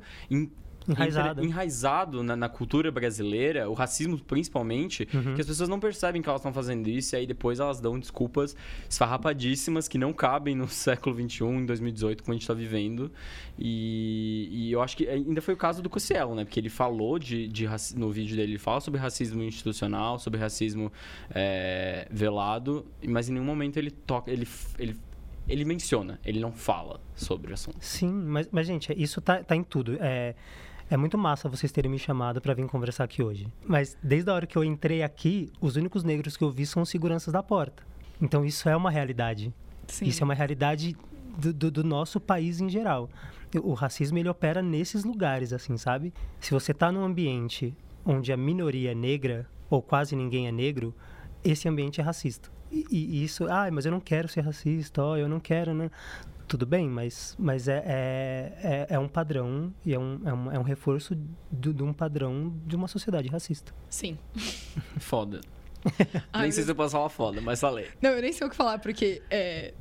Enraizado. 0.91 1.43
enraizado 1.43 2.24
na, 2.24 2.36
na 2.36 2.50
cultura 2.50 2.91
brasileira, 2.91 3.69
o 3.69 3.74
racismo 3.74 4.17
principalmente, 4.19 5.08
Uhum. 5.13 5.36
que 5.36 5.41
as 5.41 5.48
pessoas 5.48 5.69
não 5.69 5.79
percebem 5.79 6.22
que 6.22 6.29
elas 6.29 6.41
estão 6.41 6.53
fazendo 6.53 6.88
isso 6.89 7.15
e 7.15 7.19
aí 7.19 7.27
depois 7.27 7.60
elas 7.60 7.79
dão 7.79 8.00
desculpas 8.00 8.55
esfarrapadíssimas 8.89 9.88
que 9.88 9.98
não 9.98 10.12
cabem 10.13 10.55
no 10.55 10.67
século 10.69 11.15
XXI, 11.15 11.43
em 11.46 11.65
2018, 11.65 12.24
como 12.24 12.34
a 12.34 12.38
gente 12.38 12.48
tá 12.48 12.53
vivendo. 12.53 13.12
E, 13.58 14.48
e 14.51 14.72
eu 14.72 14.81
acho 14.81 14.96
que 14.96 15.08
ainda 15.08 15.41
foi 15.41 15.53
o 15.53 15.58
caso 15.58 15.81
do 15.81 15.89
Cossielo, 15.89 16.34
né? 16.36 16.43
Porque 16.46 16.60
ele 16.60 16.69
falou 16.69 17.19
de, 17.19 17.48
de 17.48 17.67
no 17.96 18.10
vídeo 18.12 18.36
dele, 18.36 18.53
ele 18.53 18.60
fala 18.60 18.79
sobre 18.81 19.00
racismo 19.00 19.43
institucional, 19.43 20.17
sobre 20.19 20.39
racismo 20.39 20.91
é, 21.31 22.08
velado, 22.12 22.86
mas 23.08 23.29
em 23.29 23.34
nenhum 23.34 23.46
momento 23.46 23.77
ele 23.77 23.91
toca, 23.91 24.31
ele, 24.31 24.48
ele, 24.77 24.96
ele 25.48 25.65
menciona, 25.65 26.19
ele 26.25 26.39
não 26.39 26.51
fala 26.51 27.00
sobre 27.15 27.51
o 27.51 27.53
assunto. 27.53 27.77
Sim, 27.81 28.12
mas, 28.12 28.48
mas 28.51 28.65
gente, 28.67 28.93
isso 28.98 29.19
tá, 29.22 29.43
tá 29.43 29.55
em 29.55 29.63
tudo. 29.63 29.98
É, 30.00 30.36
é 30.89 30.98
muito 30.98 31.17
massa 31.17 31.48
vocês 31.50 31.72
terem 31.72 31.91
me 31.91 32.00
chamado 32.00 32.41
para 32.41 32.53
vir 32.53 32.65
conversar 32.67 33.03
aqui 33.03 33.22
hoje. 33.22 33.48
Mas 33.65 33.98
desde 34.01 34.29
a 34.29 34.34
hora 34.34 34.48
que 34.48 34.58
eu 34.58 34.63
entrei 34.63 35.03
aqui, 35.03 35.51
os 35.62 35.75
únicos 35.75 36.03
negros 36.03 36.36
que 36.36 36.43
eu 36.43 36.50
vi 36.51 36.65
são 36.65 36.81
os 36.84 36.89
seguranças 36.89 37.31
da 37.34 37.43
porta. 37.43 37.84
Então 38.22 38.43
isso 38.46 38.67
é 38.67 38.75
uma 38.75 38.89
realidade. 38.91 39.53
Sim. 39.88 40.05
Isso 40.05 40.24
é 40.24 40.25
uma 40.25 40.34
realidade 40.34 40.96
do, 41.38 41.53
do- 41.53 41.72
do 41.72 41.84
nosso 41.84 42.19
país 42.19 42.60
em 42.60 42.69
geral. 42.69 43.10
O 43.63 43.74
racismo 43.74 44.17
ele 44.17 44.29
opera 44.29 44.62
nesses 44.62 45.03
lugares, 45.03 45.53
assim, 45.53 45.75
sabe? 45.77 46.13
Se 46.39 46.51
você 46.51 46.74
tá 46.74 46.91
num 46.91 47.03
ambiente 47.03 47.74
onde 48.05 48.31
a 48.31 48.38
minoria 48.38 48.91
é 48.91 48.96
negra 48.96 49.48
ou 49.69 49.81
quase 49.81 50.15
ninguém 50.15 50.48
é 50.48 50.51
negro, 50.51 50.93
esse 51.43 51.67
ambiente 51.67 52.00
é 52.00 52.03
racista. 52.03 52.50
E, 52.72 52.86
e 52.91 53.24
isso, 53.24 53.48
ah, 53.50 53.69
mas 53.72 53.86
eu 53.86 53.91
não 53.91 54.00
quero 54.00 54.27
ser 54.27 54.41
racista, 54.41 55.01
ó, 55.03 55.17
eu 55.17 55.27
não 55.27 55.39
quero, 55.39 55.74
né? 55.74 55.89
Tudo 56.48 56.65
bem, 56.65 56.88
mas, 56.88 57.36
mas 57.38 57.67
é, 57.67 57.84
é, 57.86 58.53
é, 58.63 58.88
é 58.96 59.00
um 59.00 59.08
padrão 59.08 59.74
e 59.86 59.93
é 59.93 60.00
um, 60.00 60.19
é 60.25 60.34
um, 60.34 60.51
é 60.53 60.60
um 60.60 60.63
reforço 60.63 61.15
do- 61.51 61.74
de 61.74 61.84
um 61.84 61.93
padrão 61.93 62.53
de 62.65 62.75
uma 62.75 62.88
sociedade 62.88 63.27
racista. 63.27 63.72
Sim. 63.89 64.17
Foda. 65.00 65.41
Ai, 66.34 66.43
Nem 66.43 66.51
sei 66.51 66.63
se 66.63 66.72
eu 66.72 66.75
posso 66.75 66.91
falar 66.91 67.10
foda, 67.10 67.39
mas 67.41 67.60
falei. 67.60 67.88
Não, 68.01 68.10
eu 68.12 68.22
nem 68.22 68.34
sei 68.34 68.46
o 68.46 68.50
que 68.50 68.55
falar, 68.55 68.79
porque 68.79 69.22
é, 69.29 69.74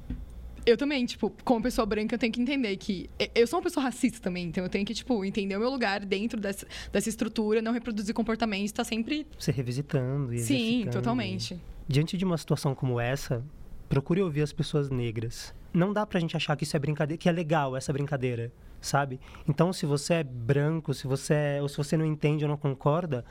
eu 0.69 0.77
também, 0.77 1.07
tipo, 1.07 1.33
como 1.45 1.63
pessoa 1.63 1.87
branca, 1.87 2.15
eu 2.15 2.19
tenho 2.19 2.33
que 2.33 2.41
entender 2.41 2.77
que. 2.77 3.09
Eu 3.35 3.47
sou 3.47 3.59
uma 3.59 3.63
pessoa 3.63 3.83
racista 3.85 4.21
também, 4.21 4.47
então 4.47 4.63
eu 4.63 4.69
tenho 4.69 4.85
que, 4.85 4.93
tipo, 4.93 5.25
entender 5.25 5.57
o 5.57 5.61
meu 5.61 5.71
lugar 5.71 6.05
dentro 6.05 6.39
dessa, 6.39 6.67
dessa 6.93 7.09
estrutura, 7.09 7.63
não 7.63 7.73
reproduzir 7.73 8.15
comportamentos, 8.15 8.73
tá 8.73 8.85
sempre. 8.85 9.27
Se 9.39 9.51
revisitando 9.51 10.35
e 10.35 10.39
Sim, 10.39 10.55
exercitando. 10.55 10.93
totalmente. 10.93 11.59
Diante 11.87 12.17
de 12.17 12.25
uma 12.25 12.37
situação 12.37 12.75
como 12.75 13.01
essa, 13.01 13.43
procure 13.89 14.21
ouvir 14.21 14.43
as 14.43 14.53
pessoas 14.53 14.91
negras. 14.91 15.55
Não 15.73 15.93
dá 15.93 16.05
pra 16.05 16.21
gente 16.21 16.37
achar 16.37 16.55
que 16.57 16.65
isso 16.65 16.77
é 16.77 16.81
brincadeira, 16.81 17.19
que 17.19 17.29
é 17.29 17.33
legal 17.33 17.77
essa 17.77 17.93
brincadeira, 17.93 18.53
sabe? 18.81 19.19
Então, 19.49 19.73
se 19.73 19.87
você 19.87 20.15
é 20.15 20.25
branco, 20.25 20.93
se 20.93 21.07
você 21.07 21.35
é, 21.35 21.59
ou 21.63 21.69
se 21.69 21.77
você 21.77 21.97
não 21.97 22.05
entende 22.05 22.45
ou 22.45 22.49
não 22.49 22.57
concorda, 22.57 23.25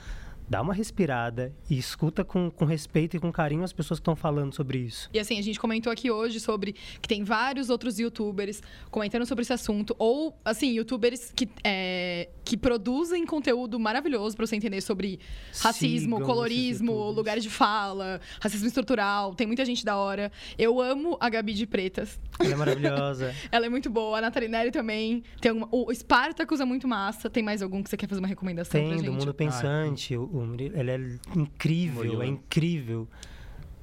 dá 0.49 0.61
uma 0.61 0.73
respirada 0.73 1.53
e 1.69 1.77
escuta 1.77 2.23
com, 2.23 2.49
com 2.49 2.65
respeito 2.65 3.17
e 3.17 3.19
com 3.19 3.31
carinho 3.31 3.63
as 3.63 3.73
pessoas 3.73 3.99
que 3.99 4.01
estão 4.01 4.15
falando 4.15 4.53
sobre 4.53 4.79
isso. 4.79 5.09
E 5.13 5.19
assim, 5.19 5.37
a 5.37 5.41
gente 5.41 5.59
comentou 5.59 5.91
aqui 5.91 6.09
hoje 6.09 6.39
sobre 6.39 6.73
que 7.01 7.07
tem 7.07 7.23
vários 7.23 7.69
outros 7.69 7.99
youtubers 7.99 8.61
comentando 8.89 9.25
sobre 9.25 9.41
esse 9.41 9.53
assunto, 9.53 9.95
ou, 9.99 10.37
assim, 10.43 10.71
youtubers 10.71 11.31
que, 11.35 11.49
é, 11.63 12.29
que 12.45 12.55
produzem 12.55 13.25
conteúdo 13.25 13.79
maravilhoso 13.79 14.35
pra 14.35 14.45
você 14.45 14.55
entender 14.55 14.81
sobre 14.81 15.19
racismo, 15.59 16.17
Sigam 16.17 16.21
colorismo, 16.21 17.11
lugares 17.11 17.43
de 17.43 17.49
fala, 17.49 18.21
racismo 18.39 18.67
estrutural. 18.67 19.33
Tem 19.35 19.45
muita 19.45 19.65
gente 19.65 19.83
da 19.83 19.97
hora. 19.97 20.31
Eu 20.57 20.81
amo 20.81 21.17
a 21.19 21.29
Gabi 21.29 21.53
de 21.53 21.65
Pretas. 21.65 22.19
Ela 22.39 22.53
é 22.53 22.56
maravilhosa. 22.56 23.34
Ela 23.51 23.65
é 23.65 23.70
muito 23.70 23.89
boa. 23.89 24.17
A 24.17 24.22
Nathalie 24.22 24.50
Neri 24.50 24.72
também. 24.72 25.24
Tem 25.41 25.50
alguma... 25.51 25.67
O 25.72 25.94
Spartacus 25.94 26.60
é 26.60 26.65
muito 26.65 26.88
massa. 26.88 27.29
Tem 27.29 27.41
mais 27.44 27.62
algum 27.62 27.82
que 27.84 27.89
você 27.89 27.98
quer 27.98 28.08
fazer 28.08 28.20
uma 28.22 28.27
recomendação 28.27 28.79
pra 28.79 28.89
Tem, 28.89 28.98
gente? 29.00 29.06
do 29.08 29.13
Mundo 29.13 29.34
Pensante. 29.34 30.15
o, 30.15 30.24
o 30.25 30.46
Murilo- 30.46 30.77
ele 30.77 30.91
é 30.91 31.00
incrível, 31.36 31.96
Murilo. 32.03 32.24
é 32.24 32.27
incrível. 32.27 33.08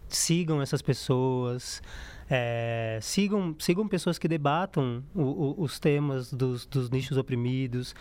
Sigam 0.09 0.63
essas 0.63 0.81
pessoas. 0.83 1.83
é, 2.31 2.99
sigam, 3.03 3.55
sigam 3.59 3.87
pessoas 3.87 4.19
que 4.19 4.27
debatam 4.27 5.03
o- 5.15 5.21
o- 5.23 5.63
os 5.63 5.79
temas 5.79 6.33
dos, 6.33 6.65
dos 6.67 6.89
nichos 6.91 7.17
oprimidos. 7.19 7.95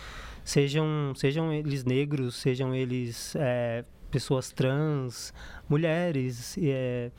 Sejam, 0.46 1.14
sejam 1.16 1.52
eles 1.52 1.84
negros, 1.84 2.36
sejam 2.36 2.74
eles 2.76 3.36
é, 3.36 3.84
pessoas 4.12 4.52
trans, 4.52 5.34
mulheres. 5.68 6.56
e 6.58 6.70
É, 6.70 7.12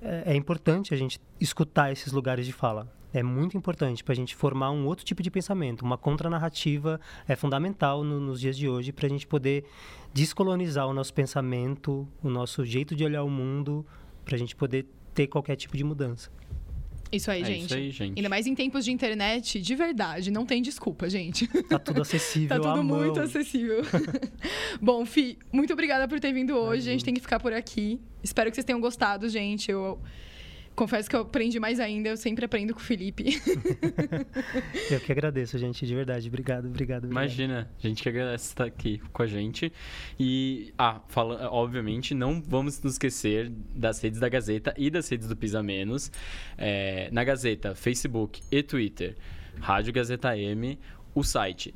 é, 0.00 0.32
é 0.32 0.34
importante 0.36 0.92
a 0.94 0.96
gente 0.96 1.20
escutar 1.40 1.92
esses 1.92 2.12
lugares 2.12 2.46
de 2.46 2.52
fala. 2.52 2.92
É 3.12 3.22
muito 3.24 3.56
importante 3.56 4.04
para 4.04 4.12
a 4.12 4.16
gente 4.16 4.36
formar 4.36 4.70
um 4.70 4.86
outro 4.86 5.04
tipo 5.04 5.20
de 5.22 5.30
pensamento. 5.30 5.82
Uma 5.82 5.98
contranarrativa 5.98 7.00
é 7.26 7.34
fundamental 7.34 8.04
no- 8.04 8.20
nos 8.20 8.40
dias 8.40 8.56
de 8.56 8.68
hoje 8.68 8.92
para 8.92 9.06
a 9.06 9.08
gente 9.08 9.26
poder 9.26 9.64
descolonizar 10.14 10.86
o 10.86 10.94
nosso 10.94 11.12
pensamento, 11.12 12.06
o 12.22 12.30
nosso 12.30 12.64
jeito 12.64 12.94
de 12.94 13.04
olhar 13.04 13.24
o 13.24 13.30
mundo, 13.30 13.84
para 14.24 14.36
a 14.36 14.38
gente 14.38 14.54
poder 14.54 14.86
ter 15.12 15.26
qualquer 15.26 15.56
tipo 15.56 15.76
de 15.76 15.82
mudança. 15.82 16.30
Isso 17.12 17.30
aí, 17.30 17.42
É 17.42 17.44
gente. 17.44 17.64
isso 17.64 17.74
aí, 17.74 17.90
gente. 17.90 18.16
Ainda 18.18 18.28
mais 18.28 18.46
em 18.46 18.54
tempos 18.54 18.84
de 18.84 18.92
internet, 18.92 19.60
de 19.60 19.74
verdade. 19.74 20.30
Não 20.30 20.46
tem 20.46 20.62
desculpa, 20.62 21.08
gente. 21.10 21.46
Tá 21.64 21.78
tudo 21.78 22.02
acessível 22.02 22.48
Tá 22.48 22.56
tudo 22.56 22.84
mão. 22.84 23.00
muito 23.00 23.18
acessível. 23.20 23.82
Bom, 24.80 25.04
Fi, 25.04 25.36
muito 25.52 25.72
obrigada 25.72 26.06
por 26.06 26.20
ter 26.20 26.32
vindo 26.32 26.54
hoje. 26.56 26.88
A 26.88 26.92
gente 26.92 27.04
tem 27.04 27.12
que 27.14 27.20
ficar 27.20 27.40
por 27.40 27.52
aqui. 27.52 28.00
Espero 28.22 28.48
que 28.50 28.54
vocês 28.54 28.64
tenham 28.64 28.80
gostado, 28.80 29.28
gente. 29.28 29.70
Eu 29.70 29.98
confesso 30.80 31.10
que 31.10 31.14
eu 31.14 31.20
aprendi 31.20 31.60
mais 31.60 31.78
ainda. 31.78 32.08
Eu 32.08 32.16
sempre 32.16 32.46
aprendo 32.46 32.72
com 32.72 32.80
o 32.80 32.82
Felipe. 32.82 33.24
Eu 34.90 34.98
que 34.98 35.12
agradeço, 35.12 35.58
gente, 35.58 35.86
de 35.86 35.94
verdade. 35.94 36.26
Obrigado, 36.28 36.68
obrigado. 36.68 37.04
obrigado. 37.04 37.10
Imagina, 37.10 37.70
a 37.78 37.86
gente 37.86 38.02
que 38.02 38.08
agradece 38.08 38.46
estar 38.46 38.64
aqui 38.64 38.98
com 39.12 39.22
a 39.22 39.26
gente. 39.26 39.70
E, 40.18 40.72
ah, 40.78 41.02
fala, 41.08 41.50
obviamente, 41.50 42.14
não 42.14 42.40
vamos 42.40 42.80
nos 42.80 42.94
esquecer 42.94 43.50
das 43.74 44.00
redes 44.02 44.18
da 44.18 44.28
Gazeta 44.30 44.72
e 44.78 44.88
das 44.88 45.06
redes 45.10 45.28
do 45.28 45.36
Pisa 45.36 45.62
Menos. 45.62 46.10
É, 46.56 47.10
na 47.12 47.22
Gazeta, 47.24 47.74
Facebook 47.74 48.40
e 48.50 48.62
Twitter, 48.62 49.16
Rádio 49.60 49.92
Gazeta 49.92 50.34
M, 50.38 50.78
o 51.14 51.22
site 51.22 51.74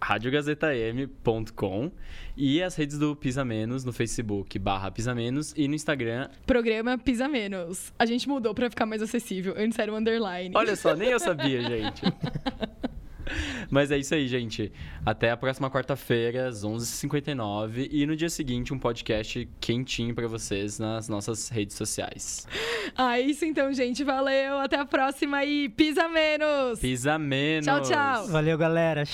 www.radiogazetaM.com 0.00 1.90
e 2.36 2.62
as 2.62 2.74
redes 2.74 2.98
do 2.98 3.14
Pisa 3.14 3.44
Menos 3.44 3.84
no 3.84 3.92
Facebook, 3.92 4.58
barra 4.58 4.90
Pisa 4.90 5.14
Menos, 5.14 5.52
e 5.56 5.68
no 5.68 5.74
Instagram. 5.74 6.28
Programa 6.46 6.96
Pisa 6.98 7.28
Menos. 7.28 7.92
A 7.98 8.06
gente 8.06 8.28
mudou 8.28 8.54
pra 8.54 8.70
ficar 8.70 8.86
mais 8.86 9.02
acessível. 9.02 9.54
Antes 9.56 9.78
era 9.78 9.92
o 9.92 9.96
underline. 9.96 10.52
Olha 10.54 10.74
só, 10.74 10.94
nem 10.94 11.10
eu 11.10 11.20
sabia, 11.20 11.62
gente. 11.62 12.02
Mas 13.70 13.92
é 13.92 13.98
isso 13.98 14.12
aí, 14.12 14.26
gente. 14.26 14.72
Até 15.06 15.30
a 15.30 15.36
próxima 15.36 15.70
quarta-feira, 15.70 16.48
às 16.48 16.64
11h59. 16.64 17.88
E 17.90 18.04
no 18.04 18.16
dia 18.16 18.28
seguinte, 18.28 18.74
um 18.74 18.78
podcast 18.78 19.48
quentinho 19.60 20.12
pra 20.14 20.26
vocês 20.26 20.80
nas 20.80 21.08
nossas 21.08 21.48
redes 21.48 21.76
sociais. 21.76 22.48
Ah, 22.96 23.20
isso 23.20 23.44
então, 23.44 23.72
gente. 23.72 24.02
Valeu. 24.02 24.58
Até 24.58 24.76
a 24.76 24.84
próxima 24.84 25.44
e 25.44 25.68
Pisa 25.68 26.08
Menos. 26.08 26.80
Pisa 26.80 27.18
menos. 27.18 27.66
Tchau, 27.66 27.82
tchau. 27.82 28.26
Valeu, 28.26 28.58
galera. 28.58 29.04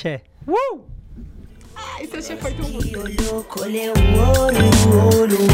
Axé. 0.46 0.80
Ai, 1.74 2.06
seu 2.06 2.22
chefe 2.22 2.42
foi 2.42 2.52
tão 2.52 2.70
bom. 2.70 2.78
E 2.84 2.96
olhou, 2.96 3.44
colheu 3.44 3.92
o 3.92 4.18
ouro, 4.18 4.56
o 4.56 4.96
ouro, 4.96 5.16
o 5.16 5.16
ouro, 5.16 5.36
o 5.36 5.46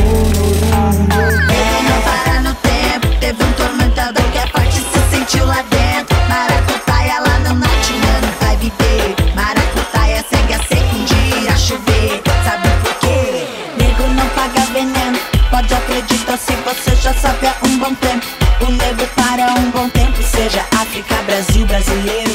ouro. 1.17 1.39
Ele 1.51 1.83
não 1.89 2.03
para 2.03 2.41
no 2.41 2.55
tempo, 2.57 3.19
teve 3.19 3.43
um 3.43 3.53
tormentador 3.53 4.23
que 4.31 4.39
é 4.39 4.47
forte 4.49 4.79
se 4.79 5.17
sentiu 5.17 5.47
lá 5.47 5.63
dentro. 5.63 6.17
Maracutaia 6.29 7.21
lá 7.21 7.39
no 7.39 7.55
Natinano 7.55 8.33
vai 8.41 8.57
viver. 8.59 9.35
Maracutaia 9.35 10.25
segue 10.29 10.53
a 10.53 10.59
seca 10.59 10.95
um 10.95 11.05
dia 11.05 11.53
a 11.53 11.57
chover. 11.57 12.23
Sabe 12.45 12.69
por 12.83 12.95
quê? 13.01 13.47
Nego 13.79 14.07
não 14.15 14.29
paga 14.31 14.61
veneno. 14.73 15.19
Pode 15.51 15.73
acreditar 15.73 16.37
se 16.37 16.53
você 16.57 16.95
já 16.97 17.15
sabe 17.15 17.47
há 17.47 17.57
um 17.67 17.79
bom 17.79 17.95
tempo. 17.95 18.27
O 18.61 18.71
nego 18.71 19.07
para 19.17 19.55
um 19.59 19.71
bom 19.71 19.89
tempo, 19.89 20.23
seja 20.23 20.65
África, 20.71 21.15
Brasil, 21.23 21.67
brasileiro. 21.67 22.32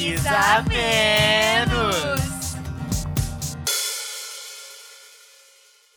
Pisa 0.00 0.64
menos. 0.66 2.56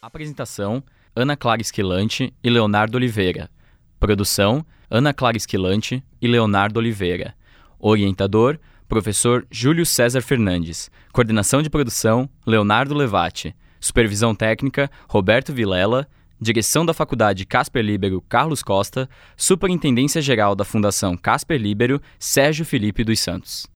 Apresentação: 0.02 0.84
Ana 1.16 1.38
Clara 1.38 1.62
Esquilante 1.62 2.34
e 2.44 2.50
Leonardo 2.50 2.98
Oliveira. 2.98 3.50
Produção: 4.02 4.66
Ana 4.92 5.14
Clara 5.14 5.38
Esquilante 5.38 6.04
e 6.22 6.28
Leonardo 6.28 6.80
Oliveira. 6.82 7.34
Orientador: 7.80 8.60
Professor 8.90 9.48
Júlio 9.50 9.86
César 9.86 10.22
Fernandes. 10.22 10.92
Coordenação 11.14 11.62
de 11.62 11.70
produção: 11.70 12.30
Leonardo 12.46 12.94
Levati. 12.94 13.56
Supervisão 13.80 14.36
técnica: 14.36 14.92
Roberto 15.08 15.54
Vilela. 15.54 16.06
Direção 16.42 16.86
da 16.86 16.94
Faculdade 16.94 17.46
Casper 17.46 17.82
Libero 17.82 18.20
Carlos 18.28 18.62
Costa. 18.62 19.10
Superintendência 19.38 20.22
Geral 20.22 20.56
da 20.56 20.66
Fundação 20.66 21.16
Casper 21.16 21.58
Libero 21.58 22.02
Sérgio 22.20 22.66
Felipe 22.66 23.06
dos 23.06 23.22
Santos. 23.22 23.72